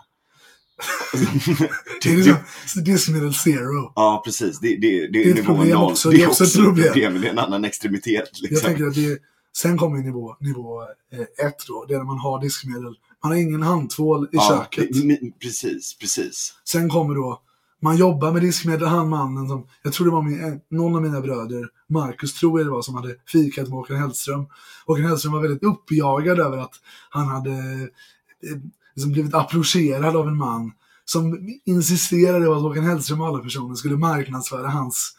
Det 2.04 2.10
är 2.10 2.16
liksom 2.16 2.36
diskmedel 2.84 3.34
zero. 3.34 3.92
Ja, 3.96 4.22
precis. 4.26 4.60
Det, 4.60 4.68
det, 4.68 4.78
det, 4.78 5.08
Det 5.08 5.24
är 5.24 5.30
ett 5.30 5.36
nivå 5.36 5.46
problem 5.48 5.70
noll. 5.70 5.92
också. 5.92 6.10
Det 6.10 6.22
är 6.24 6.28
också 6.28 6.44
ett 6.44 6.54
problem. 6.56 6.94
Det 7.22 7.28
är 7.28 7.32
en 7.32 7.40
annan 7.40 7.66
extremitet. 7.66 8.42
Liksom. 8.42 8.48
Jag 8.56 8.62
tänker 8.64 8.86
att 8.88 8.96
det 8.96 9.06
är, 9.06 9.18
sen 9.58 9.78
kommer 9.78 9.98
nivå, 9.98 10.36
nivå 10.40 10.82
eh, 11.14 11.46
ett 11.48 11.58
då. 11.68 11.86
Det 11.88 11.94
är 11.94 11.98
när 11.98 12.06
man 12.06 12.18
har 12.20 12.42
diskmedel. 12.42 12.96
Man 13.24 13.32
har 13.32 13.36
ingen 13.36 13.62
handtvål 13.64 14.26
i 14.26 14.30
ja, 14.32 14.68
köket. 14.72 14.90
det- 14.94 15.40
Precis, 15.42 15.98
precis. 16.00 16.54
Sen 16.66 16.90
kommer 16.90 17.16
då, 17.16 17.42
man 17.82 17.98
jobbar 17.98 18.32
med 18.32 18.42
diskmedel, 18.42 18.88
han 18.88 19.10
mannen 19.10 19.48
som, 19.48 19.68
jag 19.84 19.94
tror 19.94 20.06
det 20.06 20.12
var 20.12 20.22
min, 20.22 20.44
en- 20.44 20.60
någon 20.70 20.96
av 20.96 21.02
mina 21.02 21.22
bröder, 21.22 21.68
Marcus 21.90 22.34
tror 22.34 22.60
jag 22.60 22.68
det 22.68 22.72
var, 22.72 22.82
som 22.82 22.96
hade 22.96 23.16
fikat 23.28 23.68
med 23.68 23.78
Håkan 23.78 23.98
Hellström. 23.98 24.46
Håkan 24.86 25.06
Hellström 25.06 25.34
var 25.34 25.42
väldigt 25.42 25.64
uppjagad 25.64 26.40
över 26.40 26.58
att 26.58 26.74
han 27.10 27.28
hade 27.28 27.52
eh, 27.52 28.58
liksom 28.96 29.12
blivit 29.12 29.34
approcherad 29.34 30.16
av 30.16 30.28
en 30.28 30.38
man 30.38 30.72
som 31.06 31.40
insisterade 31.66 32.46
på 32.46 32.54
att 32.54 32.62
Håkan 32.62 32.84
Hellström 32.84 33.22
och 33.22 33.28
alla 33.28 33.40
personer 33.40 33.76
skulle 33.76 33.96
marknadsföra 33.96 34.68
hans 34.68 35.14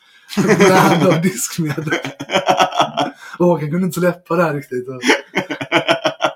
brand 0.59 1.07
av 1.07 1.23
diskmedel. 1.23 1.91
Och 3.39 3.47
Håkan 3.47 3.71
kunde 3.71 3.87
inte 3.87 4.01
släppa 4.01 4.37
det 4.37 4.43
här 4.43 4.55
riktigt. 4.55 4.89
Och 4.89 5.01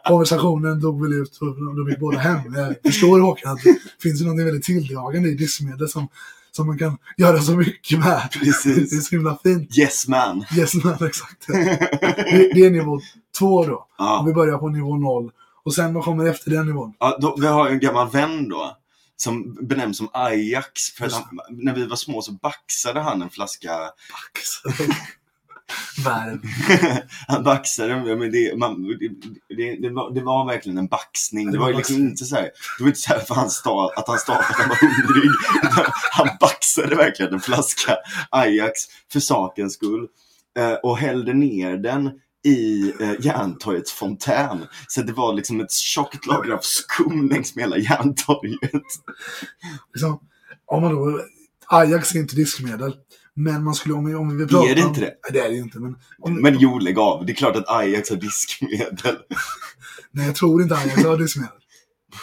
konversationen 0.06 0.80
dog 0.80 1.02
väl 1.02 1.12
ut 1.12 1.38
och 1.40 1.76
de 1.76 1.88
gick 1.90 1.98
båda 2.00 2.18
hem. 2.18 2.40
Jag 2.54 2.74
förstår 2.92 3.20
Håkan 3.20 3.52
att 3.52 3.62
det 3.64 3.76
finns 4.02 4.20
ju 4.22 4.24
något 4.26 4.46
väldigt 4.46 4.64
tilldragande 4.64 5.28
i 5.28 5.34
diskmedel 5.34 5.88
som, 5.88 6.08
som 6.52 6.66
man 6.66 6.78
kan 6.78 6.98
göra 7.16 7.38
så 7.40 7.52
mycket 7.56 7.98
med. 7.98 8.28
Precis. 8.32 8.90
Det 8.90 8.96
är 8.96 9.00
så 9.00 9.14
himla 9.16 9.38
fint. 9.42 9.78
Yes 9.78 10.08
man. 10.08 10.44
Yes 10.56 10.74
man, 10.74 10.94
exakt. 11.06 11.46
Det, 11.46 12.50
det 12.54 12.66
är 12.66 12.70
nivå 12.70 13.00
två 13.38 13.64
då. 13.66 13.74
Om 13.76 13.84
Ja. 13.98 14.24
vi 14.26 14.32
börjar 14.32 14.58
på 14.58 14.68
nivå 14.68 14.96
noll. 14.96 15.30
Och 15.66 15.74
sen 15.74 15.94
vad 15.94 16.04
kommer 16.04 16.26
efter 16.26 16.50
den 16.50 16.66
nivån? 16.66 16.94
Ja, 16.98 17.18
då, 17.20 17.36
vi 17.40 17.46
har 17.46 17.68
en 17.68 17.80
gammal 17.80 18.10
vän 18.10 18.48
då. 18.48 18.76
Som 19.16 19.54
benämns 19.66 19.96
som 19.96 20.08
Ajax. 20.12 20.90
För 20.98 21.10
han, 21.10 21.38
när 21.50 21.74
vi 21.74 21.86
var 21.86 21.96
små 21.96 22.22
så 22.22 22.32
baxade 22.32 23.00
han 23.00 23.22
en 23.22 23.30
flaska. 23.30 23.70
Värld. 26.04 26.40
han 27.28 27.44
baxade, 27.44 28.16
men 28.16 28.30
det, 28.30 28.58
man, 28.58 28.82
det, 28.82 29.08
det, 29.56 29.76
det, 29.76 29.90
var, 29.90 30.14
det 30.14 30.20
var 30.20 30.46
verkligen 30.46 30.78
en 30.78 30.86
baxning. 30.86 31.52
Det 31.52 31.58
var 31.58 31.68
ju 31.68 31.76
liksom 31.76 31.96
inte 31.96 32.24
så 32.24 32.36
här, 32.36 32.50
det 32.78 32.84
var 32.84 32.88
inte 32.88 33.00
så 33.00 33.12
här 33.12 33.20
för 33.20 33.34
han 33.34 33.50
stav, 33.50 33.90
att 33.96 34.08
han 34.08 34.18
stavade 34.18 34.44
att 34.44 34.56
han 34.56 34.68
var 34.68 34.76
hungrig. 34.76 35.30
Han 36.12 36.28
baxade 36.40 36.96
verkligen 36.96 37.34
en 37.34 37.40
flaska 37.40 37.96
Ajax 38.30 38.80
för 39.12 39.20
sakens 39.20 39.74
skull. 39.74 40.08
Eh, 40.58 40.72
och 40.72 40.98
hällde 40.98 41.32
ner 41.32 41.76
den 41.76 42.10
i 42.46 42.92
eh, 43.00 43.26
Järntorgets 43.26 43.92
fontän. 43.92 44.66
Så 44.88 45.02
det 45.02 45.12
var 45.12 45.34
liksom 45.34 45.60
ett 45.60 45.72
tjockt 45.72 46.26
lager 46.26 46.50
av 46.50 46.60
skum 46.62 47.28
längs 47.28 47.54
med 47.54 47.64
hela 47.64 47.78
Järntorget. 47.78 48.82
Liksom, 49.94 50.20
om 50.66 50.82
man 50.82 50.94
då, 50.94 51.20
Ajax 51.66 52.14
är 52.14 52.18
inte 52.18 52.36
diskmedel. 52.36 52.94
Men 53.34 53.64
man 53.64 53.74
skulle, 53.74 53.94
om 53.94 54.04
vi, 54.04 54.14
om 54.14 54.28
vi 54.28 54.36
vill 54.36 54.48
prata 54.48 54.68
Är 54.68 54.74
det 54.74 54.80
inte 54.80 55.00
det? 55.00 55.06
Nej, 55.06 55.32
det 55.32 55.40
är 55.40 55.48
det 55.50 55.56
inte. 55.56 55.78
Men, 55.78 55.96
om, 56.18 56.40
Men 56.40 56.58
jo, 56.58 56.78
lägg 56.78 56.98
av. 56.98 57.26
Det 57.26 57.32
är 57.32 57.34
klart 57.34 57.56
att 57.56 57.68
Ajax 57.68 58.10
har 58.10 58.16
diskmedel. 58.16 59.16
nej, 60.10 60.26
jag 60.26 60.34
tror 60.34 60.62
inte 60.62 60.76
Ajax 60.76 61.04
har 61.04 61.18
diskmedel. 61.18 61.52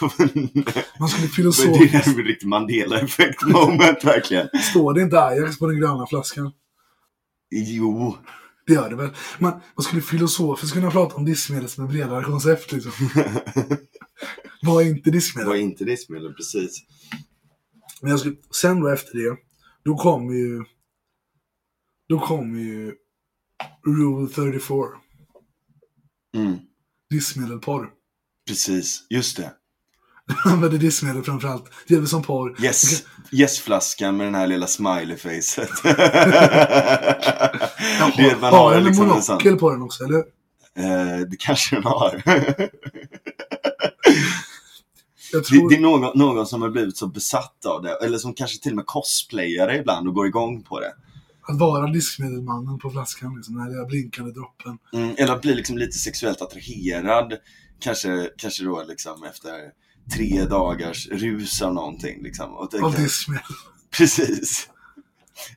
Man 0.00 0.10
skulle 0.10 0.82
Men 0.98 1.08
det 1.20 1.28
filosofiskt... 1.28 1.94
är 1.94 2.08
en 2.08 2.24
riktigt 2.24 2.48
Mandela-effekt 2.48 3.42
moment 3.42 4.04
verkligen. 4.04 4.48
Står 4.70 4.94
det 4.94 5.02
inte 5.02 5.20
Ajax 5.20 5.58
på 5.58 5.66
den 5.66 5.80
gröna 5.80 6.06
flaskan? 6.06 6.52
Jo, 7.50 8.18
Det 8.66 8.72
gör 8.72 8.90
det 8.90 8.96
väl. 8.96 9.10
Man, 9.38 9.52
man 9.74 9.84
skulle 9.84 10.02
filosofiskt 10.02 10.74
kunna 10.74 10.90
prata 10.90 11.14
om 11.14 11.24
diskmedel 11.24 11.68
som 11.68 11.84
ett 11.84 11.90
bredare 11.90 12.24
koncept. 12.24 12.72
Liksom. 12.72 12.92
Vad 14.62 14.82
är 14.84 14.88
inte 14.88 15.10
diskmedel? 15.10 15.48
var 15.48 15.56
inte 15.56 15.84
diskmedel 15.84 16.34
precis. 16.34 16.84
Men 18.00 18.10
jag 18.10 18.20
skulle, 18.20 18.36
sen 18.50 18.80
då 18.80 18.88
efter 18.88 19.18
det, 19.18 19.36
då 19.84 19.96
kommer 19.96 20.34
ju... 20.34 20.64
Då 22.08 22.20
kommer 22.20 22.58
ju 22.60 22.94
Rule 23.86 24.28
34. 24.28 24.78
Mm, 26.36 26.58
Diskmedelporr. 27.10 27.90
precis, 28.48 29.06
just 29.10 29.36
det. 29.36 29.54
Använder 30.44 30.78
diskmedel 30.78 31.22
framförallt. 31.22 31.64
Det 31.88 31.94
gäller 31.94 32.06
som 32.06 32.22
porr. 32.22 32.64
Yes, 32.64 33.04
yes-flaskan 33.32 34.16
med 34.16 34.26
den 34.26 34.34
här 34.34 34.46
lilla 34.46 34.66
smiley-facet. 34.66 35.70
Har 38.00 38.50
har 38.50 38.70
den 38.70 38.78
en 38.78 38.84
liksom 38.84 39.04
en 39.04 39.10
monokel 39.10 39.56
på 39.56 39.70
den 39.70 39.82
också, 39.82 40.04
eller 40.04 40.24
Eh, 40.76 41.18
det 41.30 41.36
kanske 41.38 41.76
den 41.76 41.84
har. 41.84 42.22
Jag 45.32 45.42
det, 45.42 45.46
tror... 45.46 45.70
det 45.70 45.76
är 45.76 45.80
någon, 45.80 46.18
någon 46.18 46.46
som 46.46 46.62
har 46.62 46.70
blivit 46.70 46.96
så 46.96 47.06
besatt 47.06 47.66
av 47.66 47.82
det. 47.82 47.98
Eller 48.04 48.18
som 48.18 48.34
kanske 48.34 48.62
till 48.62 48.72
och 48.72 48.76
med 48.76 48.86
cosplayar 48.86 49.66
det 49.66 49.76
ibland 49.76 50.08
och 50.08 50.14
går 50.14 50.26
igång 50.26 50.62
på 50.62 50.80
det. 50.80 50.92
Att 51.42 51.58
vara 51.58 51.86
diskmedelmannen 51.86 52.78
på 52.78 52.90
flaskan, 52.90 53.36
liksom, 53.36 53.54
den 53.54 53.62
här 53.62 53.70
lilla 53.70 53.84
blinkande 53.84 54.32
droppen. 54.32 54.78
Mm, 54.92 55.14
eller 55.18 55.32
att 55.32 55.42
bli 55.42 55.54
liksom 55.54 55.78
lite 55.78 55.98
sexuellt 55.98 56.42
attraherad. 56.42 57.38
Kanske, 57.80 58.30
kanske 58.36 58.64
då 58.64 58.84
liksom 58.88 59.24
efter 59.24 59.50
tre 60.12 60.44
dagars 60.44 61.08
rus 61.08 61.62
av 61.62 61.74
någonting. 61.74 62.22
Liksom, 62.22 62.54
och 62.54 62.70
tänka, 62.70 62.86
Av 62.86 62.94
diskmedel. 62.94 63.44
Precis. 63.98 64.68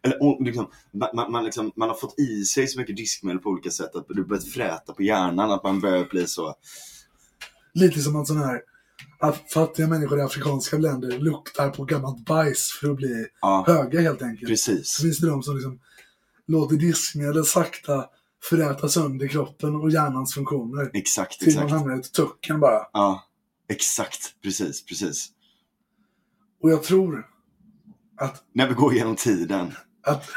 Eller, 0.02 0.24
och, 0.24 0.42
liksom, 0.42 0.68
man, 0.92 1.10
man, 1.14 1.32
man, 1.32 1.44
liksom, 1.46 1.72
man 1.76 1.90
har 1.90 1.96
fått 1.96 2.20
i 2.20 2.46
sig 2.46 2.68
så 2.68 2.80
mycket 2.80 2.98
diskmedel 2.98 3.40
på 3.40 3.50
olika 3.50 3.70
sätt 3.70 3.96
att 3.96 4.08
det 4.08 4.24
börjat 4.24 4.48
fräta 4.48 4.94
på 4.94 5.04
hjärnan. 5.04 5.52
Att 5.52 5.64
man 5.64 5.80
börjar 5.80 6.06
bli 6.06 6.28
så... 6.28 6.56
Lite 7.74 8.02
som 8.02 8.16
att 8.16 8.28
sådana 8.28 8.46
här 8.46 8.62
att 9.20 9.52
fattiga 9.54 9.88
människor 9.88 10.20
i 10.20 10.22
afrikanska 10.22 10.78
länder 10.78 11.20
luktar 11.20 11.70
på 11.70 11.86
gammalt 11.86 12.26
bajs 12.26 12.72
för 12.82 12.90
att 12.90 12.96
bli 12.96 13.28
Ja, 13.42 13.64
höga 13.68 14.02
helt 14.02 14.22
enkelt. 14.22 14.60
Så 14.60 14.72
precis. 14.72 14.98
finns 15.02 15.18
det 15.18 15.28
de 15.28 15.44
som 15.44 15.56
liksom 15.56 15.80
låter 16.48 16.76
diskmedel 16.76 17.46
sakta 17.46 18.06
föräta 18.44 18.90
sönder 18.90 19.28
kroppen 19.28 19.76
och 19.76 19.92
hjärnans 19.92 20.34
funktioner. 20.34 20.92
Exakt, 20.94 21.40
Tills 21.40 21.56
man 21.56 21.66
exakt. 21.66 21.80
hamnar 21.80 21.96
i 21.96 22.00
ett 22.00 22.14
tucken 22.14 22.60
bara. 22.60 22.88
Ja, 22.94 23.27
exakt. 23.70 24.42
Precis, 24.44 24.86
precis. 24.86 25.28
Och 26.64 26.72
jag 26.72 26.84
tror 26.84 27.26
att, 28.18 28.44
När 28.54 28.68
vi 28.68 28.74
går 28.74 28.94
genom 28.94 29.16
tiden. 29.16 29.74
att, 30.04 30.30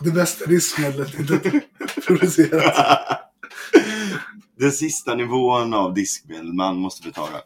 det 0.00 0.10
bästa 0.10 0.46
diskmedlet 0.46 1.18
inte 1.20 1.60
produceras. 2.06 2.76
Den 4.58 4.72
sista 4.72 5.14
nivån 5.14 5.74
av 5.74 5.94
diskmedel 5.94 6.52
man 6.52 6.76
måste 6.76 7.08
betala. 7.08 7.40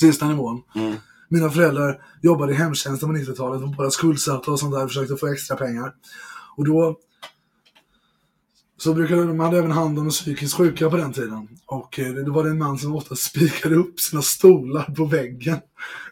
Sista 0.00 0.28
nivån. 0.28 0.62
Mm. 0.74 0.94
Mina 1.28 1.50
föräldrar 1.50 2.02
jobbade 2.22 2.52
i 2.52 2.56
hemtjänsten 2.56 3.08
på 3.08 3.16
90-talet 3.16 3.62
och 3.62 3.76
bara 3.76 3.90
skuldsatta 3.90 4.50
och 4.50 4.60
sånt 4.60 4.74
där 4.74 4.84
och 4.84 4.90
försökte 4.90 5.16
få 5.16 5.26
extra 5.26 5.56
pengar. 5.56 5.92
Och 6.56 6.64
då 6.64 6.98
så 8.84 8.94
brukade 8.94 9.24
de 9.26 9.40
hade 9.40 9.58
även 9.58 9.70
hand 9.70 9.98
om 9.98 10.10
psykiskt 10.10 10.54
sjuka 10.54 10.90
på 10.90 10.96
den 10.96 11.12
tiden. 11.12 11.48
Och 11.66 11.98
eh, 11.98 12.12
det 12.14 12.30
var 12.30 12.44
en 12.44 12.58
man 12.58 12.78
som 12.78 12.94
ofta 12.94 13.14
spikade 13.16 13.74
upp 13.74 14.00
sina 14.00 14.22
stolar 14.22 14.82
på 14.82 15.04
väggen. 15.04 15.54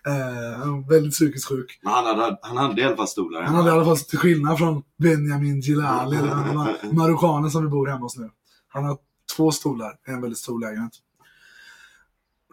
Eh, 0.07 0.59
han 0.59 0.83
var 0.83 0.91
väldigt 0.91 1.13
psykiskt 1.13 1.49
sjuk. 1.49 1.81
Men 1.83 1.93
han 1.93 2.05
hade, 2.05 2.39
han 2.43 2.57
hade 2.57 2.81
i 2.81 2.85
alla 2.85 2.97
fall 2.97 3.09
stolar 3.09 3.43
Han 3.43 3.55
hade 3.55 3.69
i 3.69 3.73
alla 3.73 3.85
fall 3.85 3.99
till 3.99 4.19
skillnad 4.19 4.59
från 4.59 4.83
Benjamin 4.99 5.61
Gilali, 5.61 6.17
den 6.17 6.29
ma- 6.29 6.93
marockanen 6.93 7.51
som 7.51 7.63
vi 7.63 7.69
bor 7.69 7.87
hemma 7.87 8.01
hos 8.01 8.17
nu. 8.17 8.31
Han 8.69 8.85
har 8.85 8.99
två 9.37 9.53
stolar 9.53 9.93
i 10.09 10.11
en 10.11 10.21
väldigt 10.21 10.39
stor 10.39 10.61
lägenhet. 10.61 10.93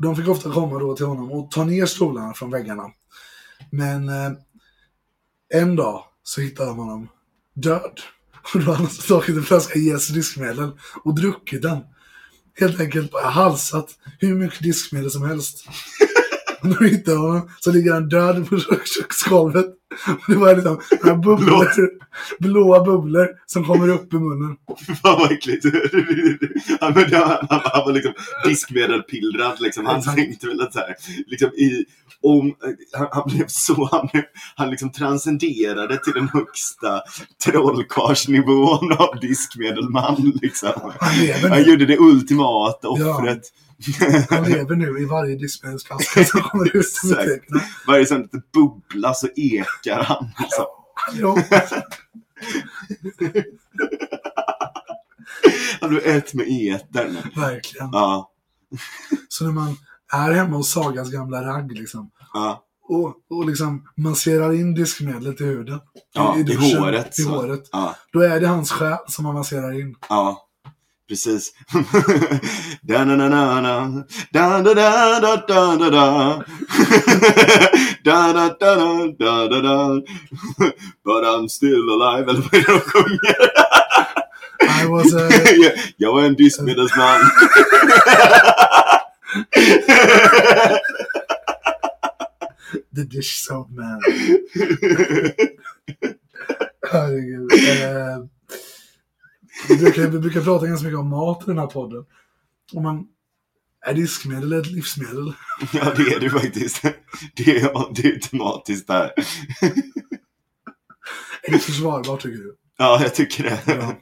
De 0.02 0.16
fick 0.16 0.28
ofta 0.28 0.52
komma 0.54 0.80
då 0.80 0.96
till 0.96 1.06
honom 1.06 1.32
och 1.32 1.52
ta 1.52 1.64
ner 1.64 1.86
stolarna 1.86 2.34
från 2.34 2.52
väggarna. 2.52 2.84
Men 3.72 4.10
eh, 4.10 4.32
en 5.54 5.76
dag 5.76 6.04
så 6.24 6.42
hittade 6.42 6.70
de 6.70 6.78
honom 6.78 7.08
död. 7.54 8.00
Och 8.54 8.60
då 8.60 8.66
hade 8.66 8.78
han 8.78 8.86
alltså 8.86 9.02
tagit 9.02 9.38
en 9.38 9.44
flaska 9.44 9.80
Yes 9.80 10.08
diskmedel 10.08 10.72
och 11.04 11.16
druckit 11.16 11.62
den. 11.62 11.80
Helt 12.60 12.80
enkelt 12.80 13.12
bara 13.12 13.30
halsat 13.30 13.90
hur 14.20 14.36
mycket 14.36 14.64
diskmedel 14.64 15.12
som 15.12 15.24
helst. 15.24 15.66
När 16.62 16.78
vi 16.80 16.90
hittade 16.90 17.18
honom 17.18 17.50
så 17.60 17.72
ligger 17.72 17.94
han 17.94 18.10
död 18.10 18.50
på 18.50 18.56
kök- 18.60 18.88
köksgolvet. 18.98 19.66
Det 20.28 20.36
var 20.36 20.56
liksom 20.56 20.80
några 21.04 21.18
bubblor, 21.18 21.68
blåa 22.40 22.84
bubblor 22.84 23.28
som 23.46 23.66
kommer 23.66 23.90
upp 23.90 24.14
i 24.14 24.16
munnen. 24.18 24.56
Fan 25.02 25.20
vad 25.20 25.32
äckligt. 25.32 25.66
Han, 26.80 26.94
han, 26.94 27.14
han, 27.50 27.60
han 27.64 27.86
var 27.86 27.92
liksom 27.94 28.14
diskmedelpillrad 28.46 29.58
liksom. 29.60 29.86
Han 29.86 30.02
tänkte 30.16 30.48
väl 30.48 30.62
att 30.62 30.74
så 30.74 30.80
här, 30.80 30.96
liksom 31.28 31.50
i, 31.50 31.86
om, 32.22 32.54
han, 32.98 33.08
han 33.12 33.24
blev 33.36 33.46
så, 33.48 33.90
han, 33.92 34.10
blev- 34.14 34.24
han 34.56 34.70
liksom 34.70 34.92
transcenderade 34.92 35.98
till 36.04 36.14
den 36.14 36.30
högsta 36.30 37.02
trollkarlsnivån 37.46 38.92
av 38.94 39.20
diskmedelman 39.22 40.34
liksom. 40.42 40.70
Han 41.00 41.52
Han 41.52 41.64
gjorde 41.64 41.86
det 41.86 41.98
ultimata 42.00 42.88
Ja. 43.00 43.18
Han 44.30 44.44
lever 44.44 44.76
nu 44.76 45.00
i 45.02 45.06
varje 45.06 45.36
diskmedelsflaska 45.36 46.24
som 46.24 46.42
kommer 46.42 46.68
ut 46.68 46.76
i 46.76 46.80
Exakt. 46.80 47.26
butikerna. 47.26 47.62
Varje 47.88 48.06
sån 48.06 48.22
liten 48.22 48.42
bubbla 48.54 49.14
så 49.14 49.28
ekar 49.36 50.04
han. 50.04 50.30
Liksom. 50.40 50.66
Ja, 51.14 51.38
Han 55.82 55.90
blev 55.90 56.04
ett 56.06 56.34
med 56.34 56.46
etern. 56.50 57.18
verkligen. 57.36 57.90
Ja, 57.92 58.32
Så 59.30 59.46
när 59.46 59.52
man 59.52 59.78
är 60.14 60.32
hemma 60.32 60.58
hos 60.58 60.72
Sagas 60.72 61.10
gamla 61.12 61.44
ragg 61.44 61.72
liksom, 61.72 62.12
ja, 62.34 62.64
och, 62.84 63.14
och 63.30 63.46
liksom 63.46 63.88
masserar 63.98 64.54
in 64.54 64.74
diskmedlet 64.76 65.42
i 65.42 65.44
huden. 65.44 65.80
ja, 66.14 66.38
i, 66.38 66.44
duschen, 66.44 66.84
håret. 66.84 67.20
I 67.20 67.24
håret. 67.24 67.70
Ja. 67.72 67.96
Då 68.14 68.20
är 68.22 68.40
det 68.40 68.48
hans 68.48 68.72
själ 68.72 68.98
som 69.08 69.24
man 69.26 69.34
masserar 69.34 69.80
in. 69.82 69.96
Ja, 70.10 70.48
precis. 71.10 71.52
da 72.88 73.06
da 73.06 73.16
da 73.16 73.28
da 73.30 73.60
da 74.32 74.62
da 74.62 74.74
da 74.74 74.86
da 78.06 78.34
da 78.34 78.34
da 78.34 78.34
da 78.34 78.34
da 78.34 78.34
da 78.34 78.34
da 78.34 78.34
da 78.34 78.50
da 78.60 78.74
da 79.20 79.48
da 79.48 79.60
da 79.62 80.02
But 81.06 81.24
I'm 81.26 81.50
still 81.50 81.84
alive 81.96 82.30
Eller 82.30 82.42
vad 82.42 82.54
är 82.54 82.60
det 82.66 82.74
de 82.74 82.80
sjunger? 82.80 83.36
I 84.84 84.86
was 84.88 85.14
a, 85.14 85.30
Jag- 85.98 86.12
var 86.14 86.22
en 86.26 86.36
diskmedelsman. 86.36 87.20
the 92.94 93.04
dish 93.06 93.38
soap 93.44 93.70
man. 93.72 94.00
Herregud. 96.92 97.52
Eh, 97.54 98.18
vi, 99.68 99.78
brukar, 99.78 100.08
vi 100.08 100.20
brukar 100.20 100.42
prata 100.42 100.68
ganska 100.68 100.86
mycket 100.86 101.00
om 101.00 101.10
mat 101.10 101.44
i 101.44 101.46
den 101.46 101.58
här 101.58 101.68
podden. 101.68 102.06
Om 102.74 102.84
man, 102.84 103.08
är 103.86 103.94
diskmedel 103.94 104.54
ett 104.54 104.68
livsmedel? 104.68 105.34
Ja, 105.74 105.94
det 105.96 106.04
är 106.04 106.20
det 106.20 106.30
faktiskt. 106.30 106.82
Det 107.36 107.58
är, 107.58 107.94
det 107.94 108.08
är 108.08 108.20
tematiskt 108.20 108.88
där. 108.88 109.14
Är 111.44 111.52
det 111.52 111.60
försvarbart 111.60 112.22
tycker 112.22 112.38
du? 112.38 112.56
Ja, 112.78 113.00
jag 113.02 113.16
tycker 113.16 113.44
det. 113.44 113.60
Ja. 113.66 113.96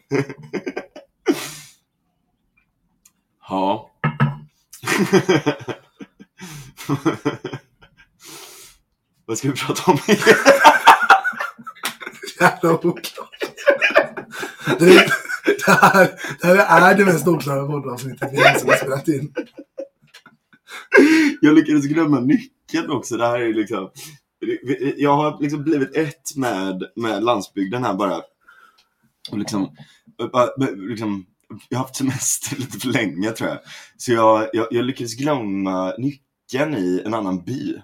Ja. 3.50 3.92
Vad 9.26 9.38
ska 9.38 9.48
vi 9.48 9.56
prata 9.58 9.92
om? 9.92 9.98
Jävla 12.40 12.74
oklart. 12.74 13.44
Det, 15.66 15.72
här, 15.72 16.10
det 16.42 16.48
här 16.64 16.92
är 16.94 16.98
det 16.98 17.06
mest 17.06 17.28
oklara 17.28 17.68
poddavsnittet 17.68 18.30
vi 18.32 18.38
någonsin 18.38 18.70
har 18.70 18.76
spelat 18.78 19.08
in. 19.08 19.34
Jag 21.42 21.56
lyckades 21.56 21.86
glömma 21.86 22.20
nyckeln 22.20 22.90
också. 22.92 23.18
Det 23.18 23.28
här 23.28 23.40
är 23.40 23.54
liksom... 23.54 23.90
Jag 24.98 25.16
har 25.16 25.42
liksom 25.42 25.64
blivit 25.64 25.96
ett 25.96 26.36
med, 26.36 26.84
med 26.96 27.24
landsbygden 27.24 27.84
här 27.84 27.94
bara. 27.94 28.22
Och 29.32 29.38
liksom, 29.38 29.76
bara- 30.32 30.66
liksom, 30.76 31.26
jag 31.70 31.78
har 31.78 31.84
haft 31.84 31.96
semester 31.96 32.56
lite 32.60 32.80
för 32.80 32.88
länge 32.88 33.32
tror 33.32 33.50
jag. 33.50 33.60
Så 33.98 34.12
jag, 34.12 34.50
jag, 34.54 34.68
jag 34.72 34.86
lyckades 34.86 35.16
glömma 35.16 35.94
nyckeln 35.98 36.76
i 36.76 37.02
en 37.06 37.14
annan 37.14 37.44
by. 37.44 37.82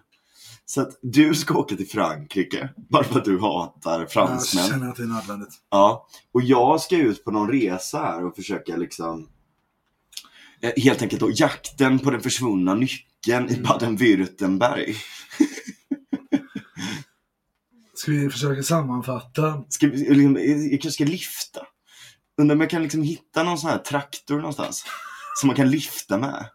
Så 0.73 0.81
att 0.81 0.99
du 1.01 1.35
ska 1.35 1.57
åka 1.57 1.75
till 1.75 1.87
Frankrike, 1.87 2.69
bara 2.89 3.03
för 3.03 3.19
att 3.19 3.25
du 3.25 3.39
hatar 3.39 3.99
Jag 3.99 4.11
fransmän. 4.11 4.67
känner 4.67 4.89
att 4.89 4.95
det 4.95 5.03
är 5.03 5.07
nödvändigt. 5.07 5.53
Ja, 5.69 6.07
och 6.31 6.41
jag 6.41 6.81
ska 6.81 6.97
ut 6.97 7.23
på 7.23 7.31
någon 7.31 7.51
resa 7.51 7.97
här 7.97 8.25
och 8.25 8.35
försöka 8.35 8.75
liksom 8.75 9.29
eh, 10.61 10.83
helt 10.83 11.01
enkelt 11.01 11.19
då 11.21 11.31
jakten 11.33 11.99
på 11.99 12.11
den 12.11 12.21
försvunna 12.21 12.73
nyckeln 12.73 13.49
i 13.49 13.55
Baden-Württemberg. 13.55 14.95
Ska 17.93 18.11
vi 18.11 18.29
försöka 18.29 18.63
sammanfatta? 18.63 19.63
Ska 19.69 19.87
vi, 19.87 19.97
liksom, 19.97 20.37
jag 20.71 20.81
kanske 20.81 20.91
ska 20.91 21.05
lifta. 21.05 21.67
Undrar 22.37 22.55
om 22.55 22.61
jag 22.61 22.69
kan 22.69 22.83
liksom 22.83 23.01
hitta 23.01 23.43
någon 23.43 23.57
sån 23.57 23.69
här 23.69 23.77
traktor 23.77 24.37
någonstans. 24.37 24.85
Som 25.35 25.47
man 25.47 25.55
kan 25.55 25.69
lifta 25.69 26.17
med. 26.17 26.49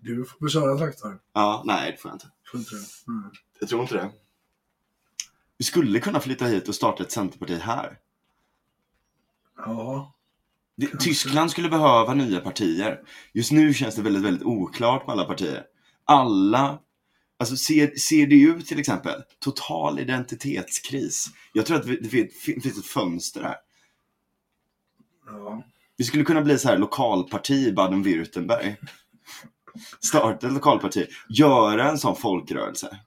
Du 0.00 0.24
får 0.24 0.48
köra 0.48 0.78
traktor. 0.78 1.18
Ja, 1.34 1.62
nej 1.66 1.92
det 1.92 2.02
får 2.02 2.08
jag 2.08 2.16
inte. 2.16 2.26
Får 2.50 2.60
inte 2.60 2.74
det? 2.74 3.12
Mm. 3.12 3.30
Jag 3.62 3.68
tror 3.68 3.82
inte 3.82 3.94
det. 3.94 4.10
Vi 5.58 5.64
skulle 5.64 6.00
kunna 6.00 6.20
flytta 6.20 6.44
hit 6.44 6.68
och 6.68 6.74
starta 6.74 7.02
ett 7.02 7.12
centerparti 7.12 7.58
här. 7.58 7.98
Ja. 9.56 10.14
Det. 10.76 10.86
Tyskland 11.00 11.50
skulle 11.50 11.68
behöva 11.68 12.14
nya 12.14 12.40
partier. 12.40 13.00
Just 13.32 13.52
nu 13.52 13.74
känns 13.74 13.94
det 13.94 14.02
väldigt, 14.02 14.22
väldigt 14.22 14.42
oklart 14.46 15.06
med 15.06 15.12
alla 15.12 15.24
partier. 15.24 15.64
Alla, 16.04 16.78
alltså 17.38 17.56
CDU 17.96 18.62
till 18.62 18.78
exempel, 18.80 19.22
total 19.40 19.98
identitetskris. 19.98 21.26
Jag 21.52 21.66
tror 21.66 21.76
att 21.76 21.86
det 21.86 22.08
fin- 22.08 22.30
fin- 22.44 22.60
finns 22.60 22.78
ett 22.78 22.86
fönster 22.86 23.42
här. 23.42 23.56
ja. 25.26 25.62
Vi 25.96 26.04
skulle 26.04 26.24
kunna 26.24 26.42
bli 26.42 26.58
så 26.58 26.68
här 26.68 26.78
lokalparti 26.78 27.66
i 27.66 27.72
Baden-Württemberg. 27.72 28.76
Starta 30.00 30.46
ett 30.46 30.52
lokalparti, 30.52 31.06
göra 31.28 31.90
en 31.90 31.98
sån 31.98 32.16
folkrörelse. 32.16 32.98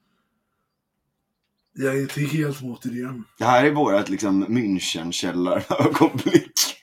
Jag 1.77 1.97
är 1.97 2.01
inte 2.01 2.21
helt 2.21 2.61
mot 2.61 2.85
idén. 2.85 3.23
Det 3.38 3.45
här 3.45 3.65
är 3.65 3.71
vårat 3.71 4.09
liksom 4.09 4.45
München-källarögonblick. 4.47 6.53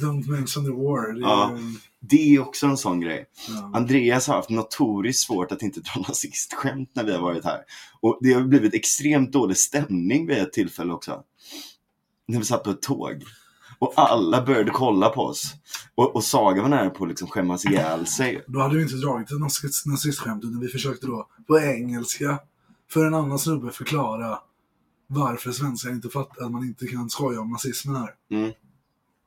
Don't 0.00 0.28
mention 0.30 0.64
the 0.64 0.70
war. 0.70 1.12
Det 1.12 1.18
är, 1.20 1.22
Ja. 1.22 1.58
Det 2.00 2.34
är 2.34 2.40
också 2.40 2.66
en 2.66 2.76
sån 2.76 3.00
grej. 3.00 3.24
ja. 3.48 3.70
Andreas 3.74 4.26
har 4.26 4.34
haft 4.34 4.50
notoriskt 4.50 5.26
svårt 5.26 5.52
att 5.52 5.62
inte 5.62 5.80
dra 5.80 6.00
nazistskämt 6.08 6.90
när 6.94 7.04
vi 7.04 7.12
har 7.12 7.20
varit 7.20 7.44
här. 7.44 7.60
Och 8.00 8.18
det 8.20 8.32
har 8.32 8.42
blivit 8.42 8.74
extremt 8.74 9.32
dålig 9.32 9.56
stämning 9.56 10.26
vid 10.26 10.38
ett 10.38 10.52
tillfälle 10.52 10.92
också. 10.92 11.22
När 12.28 12.38
vi 12.38 12.44
satt 12.44 12.64
på 12.64 12.70
ett 12.70 12.82
tåg. 12.82 13.24
Och 13.78 13.92
alla 13.96 14.42
började 14.46 14.70
kolla 14.70 15.08
på 15.08 15.22
oss. 15.22 15.54
Och, 15.94 16.16
och 16.16 16.24
Saga 16.24 16.62
var 16.62 16.68
nära 16.68 16.90
på 16.90 17.04
att 17.04 17.08
liksom 17.10 17.28
skämmas 17.28 17.64
ihjäl 17.64 18.06
sig. 18.06 18.44
Då 18.46 18.60
hade 18.60 18.76
vi 18.76 18.82
inte 18.82 18.96
dragit 18.96 19.30
ett 19.30 19.38
nazist- 19.38 19.86
nazistskämt 19.86 20.44
utan 20.44 20.60
vi 20.60 20.68
försökte 20.68 21.06
då 21.06 21.28
på 21.46 21.60
engelska 21.60 22.38
för 22.92 23.06
en 23.06 23.14
annan 23.14 23.38
snubbe 23.38 23.70
förklara 23.72 24.38
varför 25.06 25.52
svenskar 25.52 25.90
inte 25.90 26.08
fattar 26.08 26.44
att 26.44 26.52
man 26.52 26.64
inte 26.64 26.86
kan 26.86 27.10
skoja 27.10 27.40
om 27.40 27.50
nazismen 27.50 27.96
här. 27.96 28.10
Mm. 28.30 28.52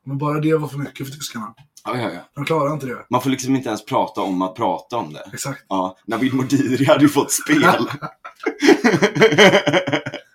Men 0.04 0.18
bara 0.18 0.40
det 0.40 0.56
var 0.56 0.68
för 0.68 0.78
mycket 0.78 1.06
för 1.06 1.14
tyskarna. 1.14 1.54
Ja, 1.84 1.98
ja, 1.98 2.10
ja. 2.14 2.20
De 2.34 2.44
klarar 2.44 2.72
inte 2.72 2.86
det. 2.86 3.06
Man 3.10 3.22
får 3.22 3.30
liksom 3.30 3.56
inte 3.56 3.68
ens 3.68 3.84
prata 3.84 4.20
om 4.20 4.42
att 4.42 4.54
prata 4.54 4.96
om 4.96 5.12
det. 5.12 5.30
Exakt. 5.32 5.64
Ja, 5.68 5.96
Navid 6.06 6.34
Modiri 6.34 6.84
hade 6.84 7.02
ju 7.02 7.08
fått 7.08 7.32
spel. 7.32 7.60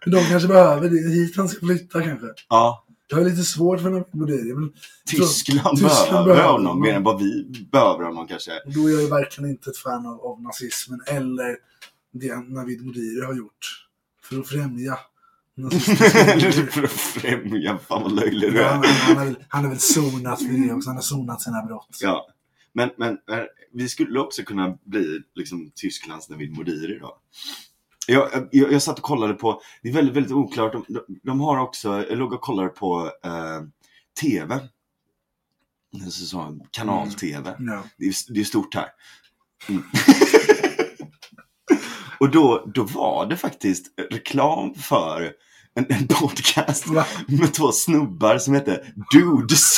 De 0.05 0.23
kanske 0.29 0.47
behöver 0.47 0.89
det. 0.89 1.09
Hit 1.09 1.37
han 1.37 1.49
ska 1.49 1.65
flytta 1.65 2.01
kanske. 2.01 2.27
ja, 2.49 2.85
Jag 3.07 3.17
har 3.17 3.23
lite 3.25 3.43
svårt 3.43 3.81
för 3.81 3.89
Navid 3.89 4.15
Modiri. 4.15 4.53
Men 4.53 4.73
Tyskland, 5.07 5.77
Tyskland 5.77 6.27
behöver 6.27 6.51
honom. 6.51 6.81
mer 6.81 6.93
än 6.93 7.03
vad 7.03 7.19
vi 7.19 7.43
behöver 7.71 8.03
honom 8.03 8.27
kanske. 8.27 8.51
då 8.65 8.87
är 8.87 8.91
jag 8.93 9.01
ju 9.01 9.07
verkligen 9.07 9.49
inte 9.49 9.69
ett 9.69 9.77
fan 9.77 10.05
av, 10.05 10.21
av 10.21 10.41
nazismen 10.41 11.01
eller 11.07 11.55
det 12.11 12.35
Navid 12.35 12.85
Modiri 12.85 13.25
har 13.25 13.33
gjort 13.33 13.87
för 14.23 14.39
att 14.39 14.47
främja. 14.47 14.97
För 16.71 16.83
att 16.83 16.91
främja, 16.91 17.77
fan 17.77 18.03
vad 18.03 18.11
löjlig 18.15 18.51
du 18.51 18.57
Ja, 18.57 18.73
men 18.81 18.83
är. 18.89 18.93
han, 18.93 19.17
har 19.17 19.25
väl, 19.25 19.35
han 19.47 19.63
har 19.63 19.69
väl 19.69 19.79
sonat 19.79 20.39
för 20.39 20.67
det 20.67 20.73
också. 20.73 20.89
Han 20.89 20.97
har 20.97 21.01
sonat 21.01 21.41
sina 21.41 21.65
brott. 21.65 21.97
Ja. 22.01 22.27
Men, 22.73 22.89
men 22.97 23.17
men 23.27 23.47
vi 23.73 23.89
skulle 23.89 24.19
också 24.19 24.43
kunna 24.43 24.77
bli 24.83 25.21
liksom 25.35 25.71
Tysklands 25.75 26.29
Navid 26.29 26.57
Modiri 26.57 26.99
då. 26.99 27.17
Jag, 28.07 28.47
jag, 28.51 28.71
jag 28.71 28.81
satt 28.81 28.97
och 28.97 29.05
kollade 29.05 29.33
på, 29.33 29.61
det 29.81 29.89
är 29.89 29.93
väldigt, 29.93 30.15
väldigt 30.15 30.31
oklart, 30.31 30.71
de, 30.73 30.85
de, 30.87 31.19
de 31.23 31.39
har 31.39 31.57
också, 31.59 32.05
jag 32.09 32.17
låg 32.17 32.33
och 32.33 32.41
kollade 32.41 32.69
på 32.69 33.11
eh, 33.23 33.61
TV. 34.21 34.59
Kanal-TV. 36.71 37.55
Ja. 37.59 37.83
Det 37.97 38.05
är, 38.05 38.33
det 38.33 38.39
är 38.39 38.43
stort 38.43 38.75
här. 38.75 38.87
Mm. 39.69 39.83
och 42.21 42.31
då, 42.31 42.71
då 42.73 42.83
var 42.83 43.25
det 43.25 43.37
faktiskt 43.37 43.85
reklam 44.11 44.75
för 44.75 45.33
en, 45.73 45.85
en 45.89 46.07
podcast 46.07 46.87
Va? 46.87 47.05
med 47.27 47.53
två 47.53 47.71
snubbar 47.71 48.37
som 48.37 48.53
heter 48.53 48.93
Dudes. 49.11 49.77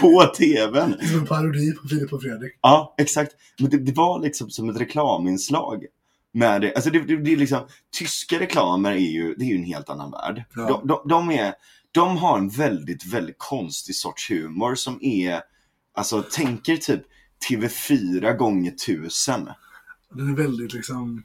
på 0.00 0.32
TVn. 0.36 0.96
Som 1.08 1.18
en 1.18 1.26
parodi 1.26 1.72
på 1.72 1.88
Filip 1.88 2.12
och 2.12 2.22
Fredrik. 2.22 2.58
Ja, 2.60 2.94
exakt. 2.98 3.32
Men 3.58 3.70
det, 3.70 3.78
det 3.78 3.92
var 3.92 4.20
liksom 4.20 4.50
som 4.50 4.70
ett 4.70 4.80
reklaminslag. 4.80 5.84
Med 6.32 6.60
det. 6.60 6.74
Alltså 6.74 6.90
det, 6.90 7.00
det, 7.00 7.16
det 7.16 7.32
är 7.32 7.36
liksom, 7.36 7.60
tyska 7.98 8.40
reklamer 8.40 8.92
är 8.92 8.96
ju, 8.96 9.34
det 9.34 9.44
är 9.44 9.48
ju 9.48 9.56
en 9.56 9.64
helt 9.64 9.90
annan 9.90 10.10
värld. 10.10 10.44
Ja. 10.54 10.66
De, 10.66 10.86
de, 10.86 11.08
de, 11.08 11.30
är, 11.30 11.54
de 11.92 12.16
har 12.16 12.38
en 12.38 12.48
väldigt, 12.48 13.06
väldigt 13.06 13.38
konstig 13.38 13.94
sorts 13.94 14.30
humor 14.30 14.74
som 14.74 14.98
är, 15.02 15.40
alltså 15.94 16.22
tänker 16.22 16.76
typ 16.76 17.02
TV4 17.48 18.36
gånger 18.36 18.70
tusen. 18.70 19.48
Den 20.14 20.30
är 20.30 20.36
väldigt 20.36 20.72
liksom... 20.72 21.24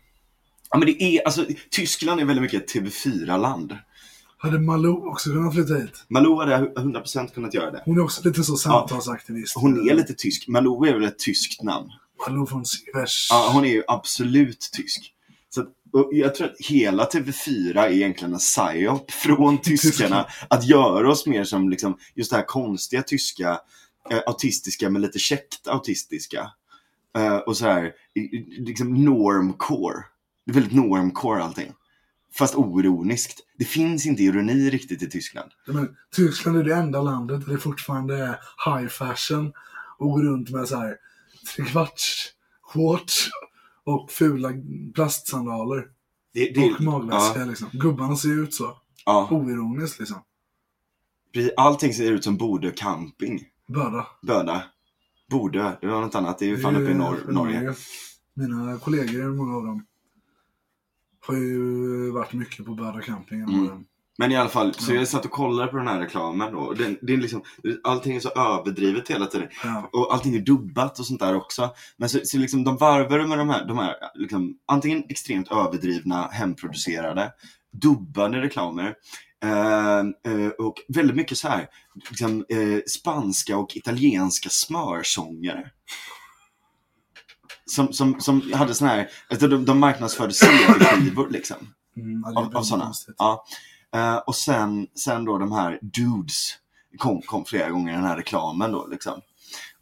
Ja 0.69 0.77
men 0.77 0.85
det 0.85 1.03
är, 1.03 1.25
alltså 1.25 1.45
Tyskland 1.69 2.21
är 2.21 2.25
väldigt 2.25 2.41
mycket 2.41 2.63
ett 2.63 2.75
TV4-land. 2.75 3.77
Hade 4.37 4.59
Malou 4.59 5.07
också 5.07 5.29
kunnat 5.29 5.53
flytta 5.53 5.73
hit? 5.73 6.05
Malou 6.07 6.39
hade 6.39 6.57
100% 6.57 7.33
kunnat 7.33 7.53
göra 7.53 7.71
det. 7.71 7.81
Hon 7.85 7.97
är 7.97 8.03
också 8.03 8.27
lite 8.27 8.43
så 8.43 8.57
samtalsaktivist. 8.57 9.55
Hon 9.55 9.89
är 9.89 9.93
lite 9.93 10.13
tysk. 10.13 10.47
Malou 10.47 10.85
är 10.85 10.93
väl 10.93 11.03
ett 11.03 11.19
tyskt 11.19 11.63
namn? 11.63 11.89
Malou 12.27 12.45
från 12.45 12.65
Sivers. 12.65 13.27
Ja, 13.29 13.49
hon 13.53 13.65
är 13.65 13.69
ju 13.69 13.83
absolut 13.87 14.69
tysk. 14.73 15.13
Så 15.49 15.61
att, 15.61 15.67
jag 16.11 16.35
tror 16.35 16.47
att 16.47 16.55
hela 16.59 17.05
TV4 17.05 17.79
är 17.79 17.89
egentligen 17.89 18.33
en 18.33 18.39
psyop 18.39 19.11
från 19.11 19.57
tyskarna. 19.57 20.25
Att 20.49 20.67
göra 20.67 21.11
oss 21.11 21.25
mer 21.25 21.43
som 21.43 21.69
liksom, 21.69 21.97
just 22.15 22.31
det 22.31 22.37
här 22.37 22.45
konstiga 22.45 23.01
tyska, 23.01 23.59
eh, 24.11 24.19
autistiska 24.27 24.89
men 24.89 25.01
lite 25.01 25.19
käckt 25.19 25.67
autistiska. 25.67 26.51
Eh, 27.15 27.37
och 27.37 27.57
så 27.57 27.65
här, 27.65 27.93
liksom 28.59 28.93
normcore. 28.93 30.03
Det 30.45 30.51
är 30.51 30.53
väldigt 30.53 30.73
normcore 30.73 31.43
allting. 31.43 31.73
Fast 32.37 32.55
oironiskt. 32.55 33.39
Det 33.57 33.65
finns 33.65 34.05
inte 34.05 34.23
ironi 34.23 34.69
riktigt 34.69 35.03
i 35.03 35.09
Tyskland. 35.09 35.51
Men, 35.67 35.95
Tyskland 36.15 36.57
är 36.57 36.63
det 36.63 36.75
enda 36.75 37.01
landet 37.01 37.45
där 37.45 37.53
det 37.53 37.59
fortfarande 37.59 38.17
är 38.17 38.39
high 38.65 38.87
fashion 38.87 39.53
och 39.97 40.11
går 40.11 40.23
runt 40.23 40.49
med 40.49 40.67
så 40.67 40.77
här 40.77 40.95
trekvarts 41.55 42.31
shorts 42.61 43.29
och 43.83 44.11
fula 44.11 44.49
plastsandaler. 44.95 45.87
Det, 46.33 46.51
det, 46.55 46.73
och 46.73 46.81
magväska 46.81 47.39
ja, 47.39 47.45
liksom. 47.45 47.69
Gubbarna 47.73 48.15
ser 48.15 48.43
ut 48.43 48.53
så. 48.53 48.77
ja. 49.05 49.27
Oironiskt 49.31 49.99
liksom. 49.99 50.17
Allting 51.57 51.93
ser 51.93 52.11
ut 52.11 52.23
som 52.23 52.37
Bodö 52.37 52.71
camping. 52.71 53.43
Böda. 53.67 54.07
Böda. 54.21 54.63
Bodö, 55.29 55.71
det 55.81 55.87
var 55.87 56.01
något 56.01 56.15
annat. 56.15 56.39
Det 56.39 56.45
är 56.45 56.49
ju 56.49 56.57
fan 56.57 56.75
uppe 56.75 56.91
i 56.91 56.95
Nor- 56.95 57.31
Norge. 57.31 57.73
Mina 58.33 58.79
kollegor, 58.79 59.29
många 59.35 59.55
av 59.55 59.65
dem, 59.65 59.85
har 61.27 61.35
ju 61.35 62.11
varit 62.11 62.33
mycket 62.33 62.65
på 62.65 62.73
Böda 62.73 63.01
camping. 63.01 63.41
Mm. 63.41 63.85
Men 64.17 64.31
i 64.31 64.35
alla 64.35 64.49
fall, 64.49 64.73
så 64.73 64.93
Ja. 64.93 64.99
jag 64.99 65.07
satt 65.07 65.25
och 65.25 65.31
kollade 65.31 65.71
på 65.71 65.77
den 65.77 65.87
här 65.87 65.99
reklamen 65.99 66.53
då. 66.53 66.73
Den, 66.73 66.97
det 67.01 67.13
är 67.13 67.17
liksom, 67.17 67.41
allting 67.83 68.15
är 68.15 68.19
så 68.19 68.29
överdrivet 68.29 69.09
hela 69.09 69.25
tiden. 69.25 69.47
Ja. 69.63 69.89
Och 69.93 70.13
allting 70.13 70.35
är 70.35 70.39
dubbat 70.39 70.99
och 70.99 71.05
sånt 71.05 71.19
där 71.19 71.35
också. 71.35 71.69
Men 71.97 72.09
så, 72.09 72.19
så 72.23 72.37
liksom, 72.37 72.63
de 72.63 72.77
varvar 72.77 73.27
med 73.27 73.37
de 73.37 73.49
här, 73.49 73.65
de 73.65 73.77
här 73.77 73.95
liksom, 74.15 74.57
antingen 74.65 75.03
extremt 75.09 75.51
överdrivna, 75.51 76.27
hemproducerade, 76.27 77.31
dubbade 77.71 78.41
reklamer. 78.41 78.95
Eh, 79.43 79.99
eh, 80.33 80.49
och 80.59 80.75
väldigt 80.87 81.15
mycket 81.15 81.37
så 81.37 81.47
här, 81.47 81.67
liksom, 82.09 82.45
eh, 82.49 82.79
spanska 82.87 83.57
och 83.57 83.77
italienska 83.77 84.49
smörsångare. 84.49 85.71
Som, 87.65 87.93
som, 87.93 88.19
som 88.19 88.53
hade 88.53 88.73
såna 88.73 88.91
här, 88.91 89.09
alltså 89.29 89.47
de, 89.47 89.65
de 89.65 89.79
marknadsförde 89.79 90.33
CD-skivor 90.33 91.29
liksom. 91.29 91.57
Mm, 91.97 92.23
Av, 92.25 92.57
av 92.57 92.63
sådana. 92.63 92.93
Ja. 93.17 93.45
Eh, 93.95 94.17
och 94.17 94.35
sen, 94.35 94.87
sen 94.95 95.25
då 95.25 95.37
de 95.37 95.51
här 95.51 95.79
dudes 95.81 96.57
kom, 96.97 97.21
kom 97.21 97.45
flera 97.45 97.69
gånger 97.69 97.93
i 97.93 97.95
den 97.95 98.05
här 98.05 98.17
reklamen 98.17 98.71
då 98.71 98.87
liksom. 98.87 99.21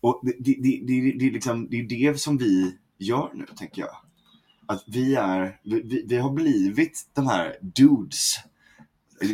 Och 0.02 0.22
det, 0.24 0.36
det, 0.40 0.54
det, 0.62 0.82
det, 0.88 1.18
det, 1.20 1.28
är 1.28 1.32
liksom, 1.32 1.68
det 1.70 1.78
är 1.78 1.84
det 1.84 2.20
som 2.20 2.38
vi 2.38 2.78
gör 2.98 3.32
nu, 3.34 3.46
tänker 3.58 3.82
jag. 3.82 3.96
Att 4.66 4.84
vi 4.88 5.16
är, 5.16 5.60
vi, 5.64 5.82
vi, 5.82 6.06
vi 6.08 6.18
har 6.18 6.30
blivit 6.32 7.10
de 7.14 7.28
här 7.28 7.58
dudes. 7.62 8.36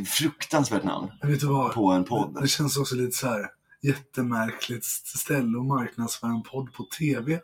Fruktansvärt 0.08 0.84
namn 0.84 1.12
vet 1.24 1.40
du 1.40 1.48
vad? 1.48 1.74
på 1.74 1.92
en 1.92 2.04
podd. 2.04 2.38
det 2.42 2.48
känns 2.48 2.78
också 2.78 2.96
lite 2.96 3.18
så 3.18 3.28
här 3.28 3.48
jättemärkligt 3.82 4.86
ställe 4.86 5.58
att 5.60 5.66
marknadsföra 5.66 6.32
en 6.32 6.44
podd 6.44 6.74
på 6.74 6.84
TV. 6.84 7.40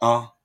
Ja. 0.00 0.36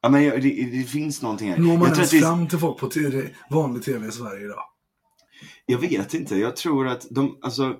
Ja 0.00 0.08
men 0.08 0.22
det, 0.22 0.40
det 0.72 0.84
finns 0.84 1.22
någonting 1.22 1.50
här. 1.50 1.58
Når 1.58 1.76
man 1.78 1.92
ens 1.92 2.10
det, 2.10 2.20
fram 2.20 2.48
till 2.48 2.58
folk 2.58 2.78
på 2.78 2.88
TV, 2.88 3.30
vanlig 3.50 3.82
TV 3.82 4.08
i 4.08 4.12
Sverige 4.12 4.44
idag? 4.44 4.62
Jag 5.66 5.78
vet 5.78 6.14
inte. 6.14 6.36
Jag 6.36 6.56
tror 6.56 6.88
att 6.88 7.06
de, 7.10 7.38
alltså, 7.42 7.76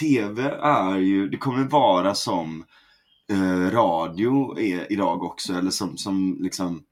TV 0.00 0.42
är 0.62 0.96
ju, 0.96 1.28
det 1.28 1.36
kommer 1.36 1.64
vara 1.64 2.14
som 2.14 2.64
eh, 3.30 3.70
radio 3.70 4.58
är 4.58 4.92
idag 4.92 5.22
också. 5.22 5.52
Eller 5.52 5.70
som, 5.70 5.96
som 5.96 6.38
liksom, 6.40 6.82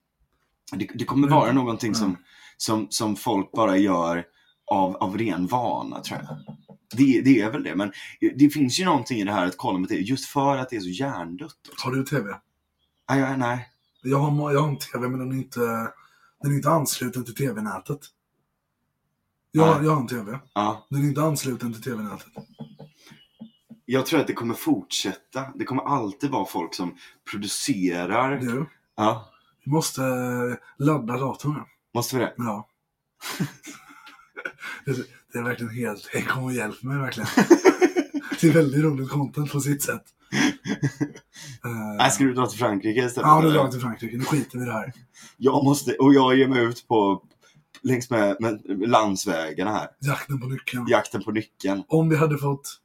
det, 0.72 0.88
det 0.94 1.04
kommer 1.04 1.28
vara 1.28 1.44
Mm. 1.44 1.56
någonting 1.56 1.94
som, 1.94 2.16
som, 2.56 2.86
som 2.90 3.16
folk 3.16 3.52
bara 3.52 3.76
gör 3.76 4.24
av, 4.70 4.96
av 4.96 5.18
ren 5.18 5.46
vana 5.46 6.00
tror 6.00 6.20
jag. 6.20 6.56
Det, 6.96 7.20
det 7.20 7.40
är 7.40 7.50
väl 7.50 7.62
det. 7.62 7.74
Men 7.74 7.92
det 8.36 8.50
finns 8.50 8.80
ju 8.80 8.84
någonting 8.84 9.18
i 9.18 9.24
det 9.24 9.32
här 9.32 9.46
att 9.46 9.56
kolla 9.56 9.78
med 9.78 9.88
TV, 9.88 10.02
just 10.02 10.24
för 10.24 10.56
att 10.56 10.68
det 10.68 10.76
är 10.76 10.80
så 10.80 10.88
hjärndött. 10.88 11.56
Har 11.84 11.92
du 11.92 12.04
TV? 12.04 12.28
Nej, 13.10 13.20
nej, 13.20 13.36
nej. 13.38 13.68
Jag 14.02 14.18
har, 14.18 14.52
jag 14.52 14.60
har 14.60 14.68
en 14.68 14.78
TV 14.78 15.08
men 15.08 15.18
den 15.18 15.32
är 15.32 15.36
inte, 15.36 15.60
den 16.42 16.52
är 16.52 16.56
inte 16.56 16.70
ansluten 16.70 17.24
till 17.24 17.34
TV-nätet. 17.34 18.00
Jag, 19.50 19.84
jag 19.84 19.90
har 19.90 20.00
en 20.00 20.06
TV. 20.06 20.38
Ja. 20.54 20.86
Den 20.90 21.04
är 21.04 21.08
inte 21.08 21.22
ansluten 21.22 21.72
till 21.72 21.82
TV-nätet. 21.82 22.32
Jag 23.84 24.06
tror 24.06 24.20
att 24.20 24.26
det 24.26 24.32
kommer 24.32 24.54
fortsätta. 24.54 25.46
Det 25.54 25.64
kommer 25.64 25.82
alltid 25.82 26.30
vara 26.30 26.46
folk 26.46 26.74
som 26.74 26.94
producerar. 27.30 28.38
Du, 28.40 28.66
Ja, 28.98 29.28
vi 29.64 29.70
måste 29.70 30.02
ladda 30.78 31.16
datorn 31.16 31.64
måste 31.94 32.16
vi 32.16 32.22
det? 32.22 32.34
Ja. 32.36 32.68
det, 35.32 35.38
är 35.38 35.42
verkligen 35.42 35.74
helt... 35.74 36.08
Hej, 36.12 36.22
kom 36.22 36.44
och 36.44 36.52
hjälp 36.52 36.82
mig 36.82 36.98
verkligen. 36.98 37.28
det 38.40 38.48
är 38.48 38.52
väldigt 38.52 38.84
roligt 38.84 39.10
content 39.10 39.52
på 39.52 39.60
sitt 39.60 39.82
sätt. 39.82 40.02
Nej, 41.98 42.10
ska 42.10 42.24
du 42.24 42.34
dra 42.34 42.46
till 42.46 42.58
Frankrike 42.58 43.00
istället? 43.06 43.26
ja, 43.26 43.40
då 43.42 43.48
drar 43.50 43.56
jag 43.56 43.70
till 43.72 43.80
Frankrike. 43.80 44.16
Nu 44.16 44.24
skiter 44.24 44.58
vi 44.58 44.64
i 44.64 44.66
det 44.66 44.72
här. 44.72 44.92
Jag 45.36 45.64
måste, 45.64 45.92
och 45.92 46.14
jag 46.14 46.36
ger 46.36 46.48
mig 46.48 46.64
ut 46.64 46.88
på 46.88 47.22
längs 47.82 48.10
med, 48.10 48.36
med 48.40 48.60
landsvägarna 48.88 49.70
här. 49.72 49.88
Jakten 50.00 50.40
på 50.40 50.46
nyckeln. 50.46 50.86
Jakten 50.88 51.22
på 51.22 51.30
nyckeln. 51.30 51.82
Om 51.88 52.08
vi 52.08 52.16
hade 52.16 52.38
fått 52.38 52.76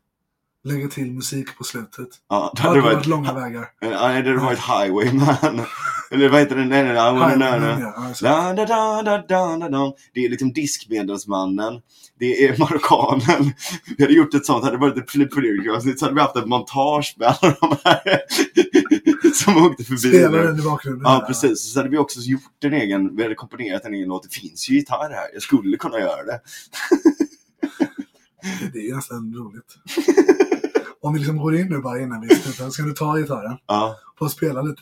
lägga 0.63 0.88
till 0.88 1.11
musik 1.11 1.57
på 1.57 1.63
slutet. 1.63 2.07
Ja, 2.29 2.53
Det 2.55 2.61
det 2.61 2.67
hade 2.67 2.79
hade 2.81 2.81
varit 2.81 2.95
varit, 2.95 3.07
långa 3.07 3.33
vägar. 3.33 3.67
ja, 3.79 3.88
det 3.89 3.97
hade 3.97 4.35
varit 4.38 4.59
Highwayman. 4.59 5.65
Eller 6.14 6.30
vad 6.30 6.39
heter 6.39 6.55
den? 6.55 6.70
Nej, 6.70 6.84
nej, 6.84 7.59
nej, 7.59 7.78
ja, 7.80 8.09
exakt. 8.11 8.22
Da, 8.22 8.53
da, 8.53 9.01
da, 9.01 9.18
da, 9.28 9.57
da, 9.57 9.70
da. 9.70 9.93
Det 10.14 10.26
är 10.26 10.30
liksom 10.30 10.53
diskmedelsmannen. 10.53 11.82
Det 12.20 12.45
är 12.47 12.57
marockanen. 12.59 13.53
Vi 13.97 14.03
hade 14.03 14.14
gjort 14.16 14.34
ett 14.34 14.45
sånt, 14.45 14.64
hade 14.64 14.76
det 14.78 14.82
varit 14.82 14.97
ett 14.97 15.11
Filip 15.11 15.34
Fredrik 15.34 15.70
avsnitt 15.76 15.99
så 15.99 16.05
hade 16.05 16.16
vi 16.16 16.22
haft 16.22 16.36
ett 16.36 16.45
montage 16.47 17.16
med 17.18 17.28
alla 17.28 17.55
de 17.61 17.76
här 17.84 18.20
som 19.34 19.66
åkte 19.66 19.84
förbi. 19.84 19.97
Spelar 19.97 20.32
nu. 20.41 20.47
den 20.47 20.59
i 20.59 20.61
bakgrunden. 20.61 21.01
Ja, 21.11 21.24
precis. 21.28 21.74
Så 21.74 21.80
hade 21.80 21.89
vi 21.89 21.97
också 21.97 22.20
gjort 22.20 22.64
en 22.64 22.74
egen, 22.74 23.16
vi 23.16 23.24
hade 23.24 23.36
komponerat 23.36 23.86
en 23.86 23.93
egen 23.93 24.07
låt. 24.07 24.24
Det 24.24 24.30
finns 24.36 24.70
ju 24.70 24.76
gitarr 24.76 25.09
här. 25.09 25.28
Jag 25.34 25.41
skulle 25.41 25.78
kunna 25.78 25.99
göra 25.99 26.24
det. 26.24 26.39
Det 28.74 28.80
är 28.89 28.95
nästan 28.95 29.34
roligt. 29.36 29.76
Om 31.01 31.14
vi 31.14 31.20
liksom 31.20 31.38
går 31.38 31.55
in 31.55 31.68
nu 31.70 31.78
bara 31.80 31.99
innan 32.01 32.22
vi 32.22 32.36
slutar, 32.36 32.70
ska 32.70 32.84
du 32.84 32.93
ta 32.93 33.18
gitarren 33.18 33.57
Ja. 33.68 33.95
och 34.20 34.32
spela 34.32 34.61
lite? 34.61 34.82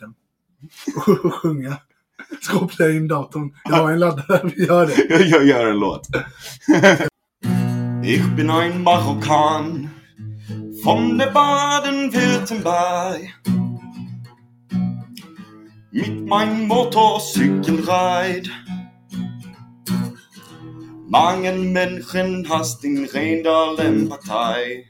Och 0.96 1.04
sjunga. 1.34 1.78
Ska 2.42 2.60
koppla 2.60 2.90
in 2.90 3.08
datorn. 3.08 3.52
Jag 3.64 3.76
har 3.76 3.92
en 3.92 4.00
laddare, 4.00 4.42
vi 4.56 4.66
gör 4.66 4.86
det. 4.86 5.06
Jag, 5.10 5.22
jag 5.22 5.46
gör 5.46 5.68
en 5.68 5.80
låt. 5.80 6.08
ich 8.04 8.36
bin 8.36 8.50
ein 8.50 8.84
Marokkan 8.84 9.90
von 10.84 11.18
der 11.18 11.32
Baden-Württemberg. 11.32 13.34
Mit 15.92 16.28
meinem 16.28 16.68
Motorcykelride. 16.68 18.50
Mange 21.10 21.54
Menschen 21.54 22.50
hast 22.50 22.84
den 22.84 23.06
Rendalen-Partei. 23.06 24.86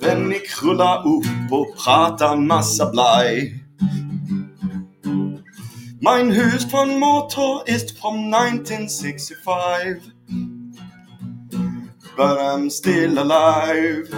Wenn 0.00 0.32
ich 0.32 0.62
rullar 0.62 1.06
upp 1.06 1.52
och 1.52 1.76
pratar 1.84 2.36
massa 2.36 2.90
blaj. 2.90 3.59
Mein 6.12 6.98
Motor 6.98 7.62
ist 7.68 7.96
from 7.96 8.32
1965. 8.32 10.02
But 12.16 12.36
I'm 12.36 12.68
still 12.68 13.16
alive. 13.16 14.10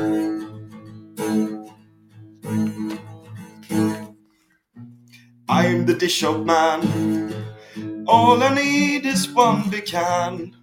I'm 5.46 5.84
the 5.84 5.94
dish 5.98 6.22
man. 6.22 6.80
All 8.06 8.42
I 8.42 8.54
need 8.54 9.04
is 9.04 9.28
one 9.28 9.68
big 9.68 9.84
can. 9.84 10.56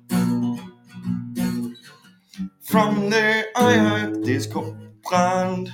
From 2.63 3.11
there 3.11 3.45
I 3.55 3.73
have 3.73 4.23
this 4.23 4.47
cup 4.47 4.73
brand. 5.07 5.69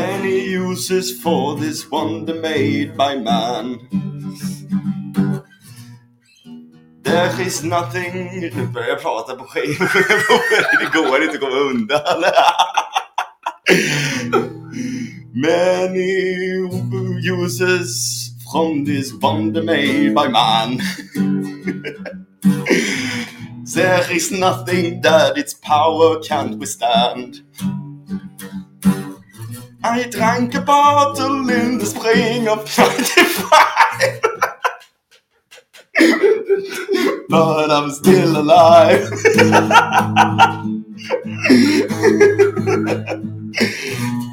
Many 0.00 0.38
uses 0.48 1.20
for 1.20 1.56
this 1.56 1.90
wonder 1.90 2.34
made 2.34 2.96
by 2.96 3.16
man. 3.16 3.78
There 7.02 7.40
is 7.40 7.62
nothing... 7.62 8.40
Nu 8.40 8.66
börjar 8.66 8.88
jag 8.88 9.02
prata 9.02 9.34
på 9.36 9.44
skivan. 9.44 9.88
Det 10.80 10.98
går 10.98 11.22
inte 11.22 11.34
att 11.34 11.40
komma 11.40 11.56
undan. 11.56 12.00
Many 15.34 16.12
uses 17.44 18.30
from 18.52 18.84
this 18.86 19.12
wonder 19.12 19.62
made 19.62 20.14
by 20.14 20.28
man. 20.28 20.80
There 23.74 24.16
is 24.16 24.30
nothing 24.30 25.02
that 25.02 25.38
its 25.38 25.54
power 25.54 26.20
can't 26.28 26.58
withstand. 26.58 27.34
I 29.82 30.04
drank 30.10 30.54
a 30.54 30.60
bottle 30.60 31.48
in 31.48 31.78
the 31.78 31.86
spring 31.86 32.48
of 32.48 32.66
95. 32.76 34.20
but 37.28 37.70
I'm 37.70 37.90
still 37.90 38.36
alive. 38.36 39.08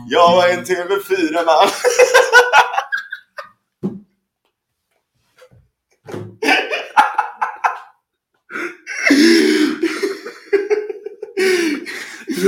Jag 0.10 0.50
är 0.50 0.58
en 0.58 0.66
TV4-man. 0.66 1.70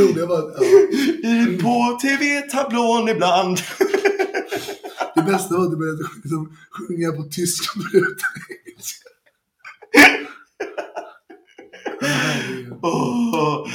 Var 0.08 0.38
att, 0.40 0.56
ja, 0.58 0.66
I- 1.30 1.58
På 1.62 2.00
TV-tablån 2.02 3.10
ibland. 3.10 3.58
det 5.16 5.22
bästa 5.22 5.58
var 5.58 5.64
att 5.66 5.72
du 5.72 5.78
började 5.78 6.04
liksom, 6.24 6.58
sjunga 6.72 7.12
på 7.12 7.24
tyska 7.24 7.80
och 7.80 7.86
utan 7.94 8.30
engelska. 8.66 9.10
Åh. 12.82 13.68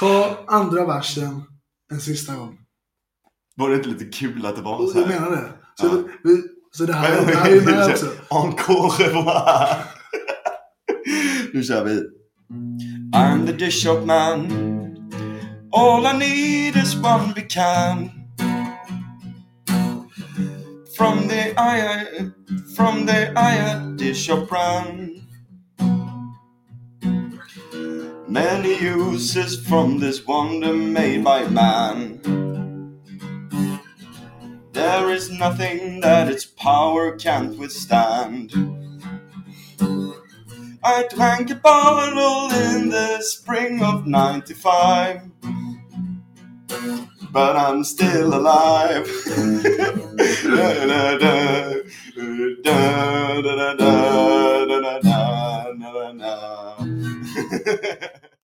Ta 0.00 0.44
andra 0.46 0.86
versen 0.86 1.42
en 1.92 2.00
sista 2.00 2.34
gång. 2.34 2.58
Var 3.56 3.68
det 3.70 3.76
inte 3.76 3.88
lite 3.88 4.04
kul 4.04 4.46
att 4.46 4.56
det 4.56 4.62
var 4.62 4.86
så 4.86 4.98
jag 4.98 5.06
här? 5.06 5.20
menar 5.20 5.30
det. 5.36 5.48
Så, 5.80 5.86
Ja. 5.86 6.02
vi, 6.24 6.42
så 6.70 6.84
det 6.84 6.92
här, 6.92 7.26
det 7.26 7.36
här 7.36 7.50
är 7.50 7.60
med 7.60 7.90
också. 7.90 8.06
Encore 8.30 9.04
revoir. 9.08 9.76
Nu 11.52 11.62
kör 11.62 11.84
vi. 11.84 12.02
I'm 13.16 13.46
the 13.46 13.52
dish 13.52 13.86
up 13.86 14.06
man. 14.06 14.46
All 15.72 16.06
I 16.06 16.18
need 16.18 16.76
is 16.76 16.96
one 16.96 17.34
we 17.34 17.42
can. 17.42 18.28
From 20.96 21.28
the 21.28 21.54
eye, 21.58 22.30
from 22.76 23.06
the 23.06 23.32
eye 23.38 23.94
dish 23.96 24.30
up 24.30 24.50
run. 24.50 25.28
Many 28.28 28.80
uses 28.80 29.66
from 29.66 29.98
this 30.00 30.26
wonder 30.26 30.74
made 30.74 31.24
by 31.24 31.48
man. 31.48 32.20
There 34.72 35.10
is 35.10 35.30
nothing 35.30 36.00
that 36.00 36.28
its 36.30 36.46
power 36.46 37.16
can't 37.16 37.58
withstand. 37.58 38.52
I 40.88 41.04
drank 41.10 41.50
a 41.50 41.56
bottle 41.56 42.48
in 42.54 42.90
the 42.90 43.20
spring 43.20 43.82
of 43.82 44.06
95. 44.06 45.22
But 47.32 47.56
I'm 47.56 47.82
still 47.82 48.32
alive. 48.32 49.10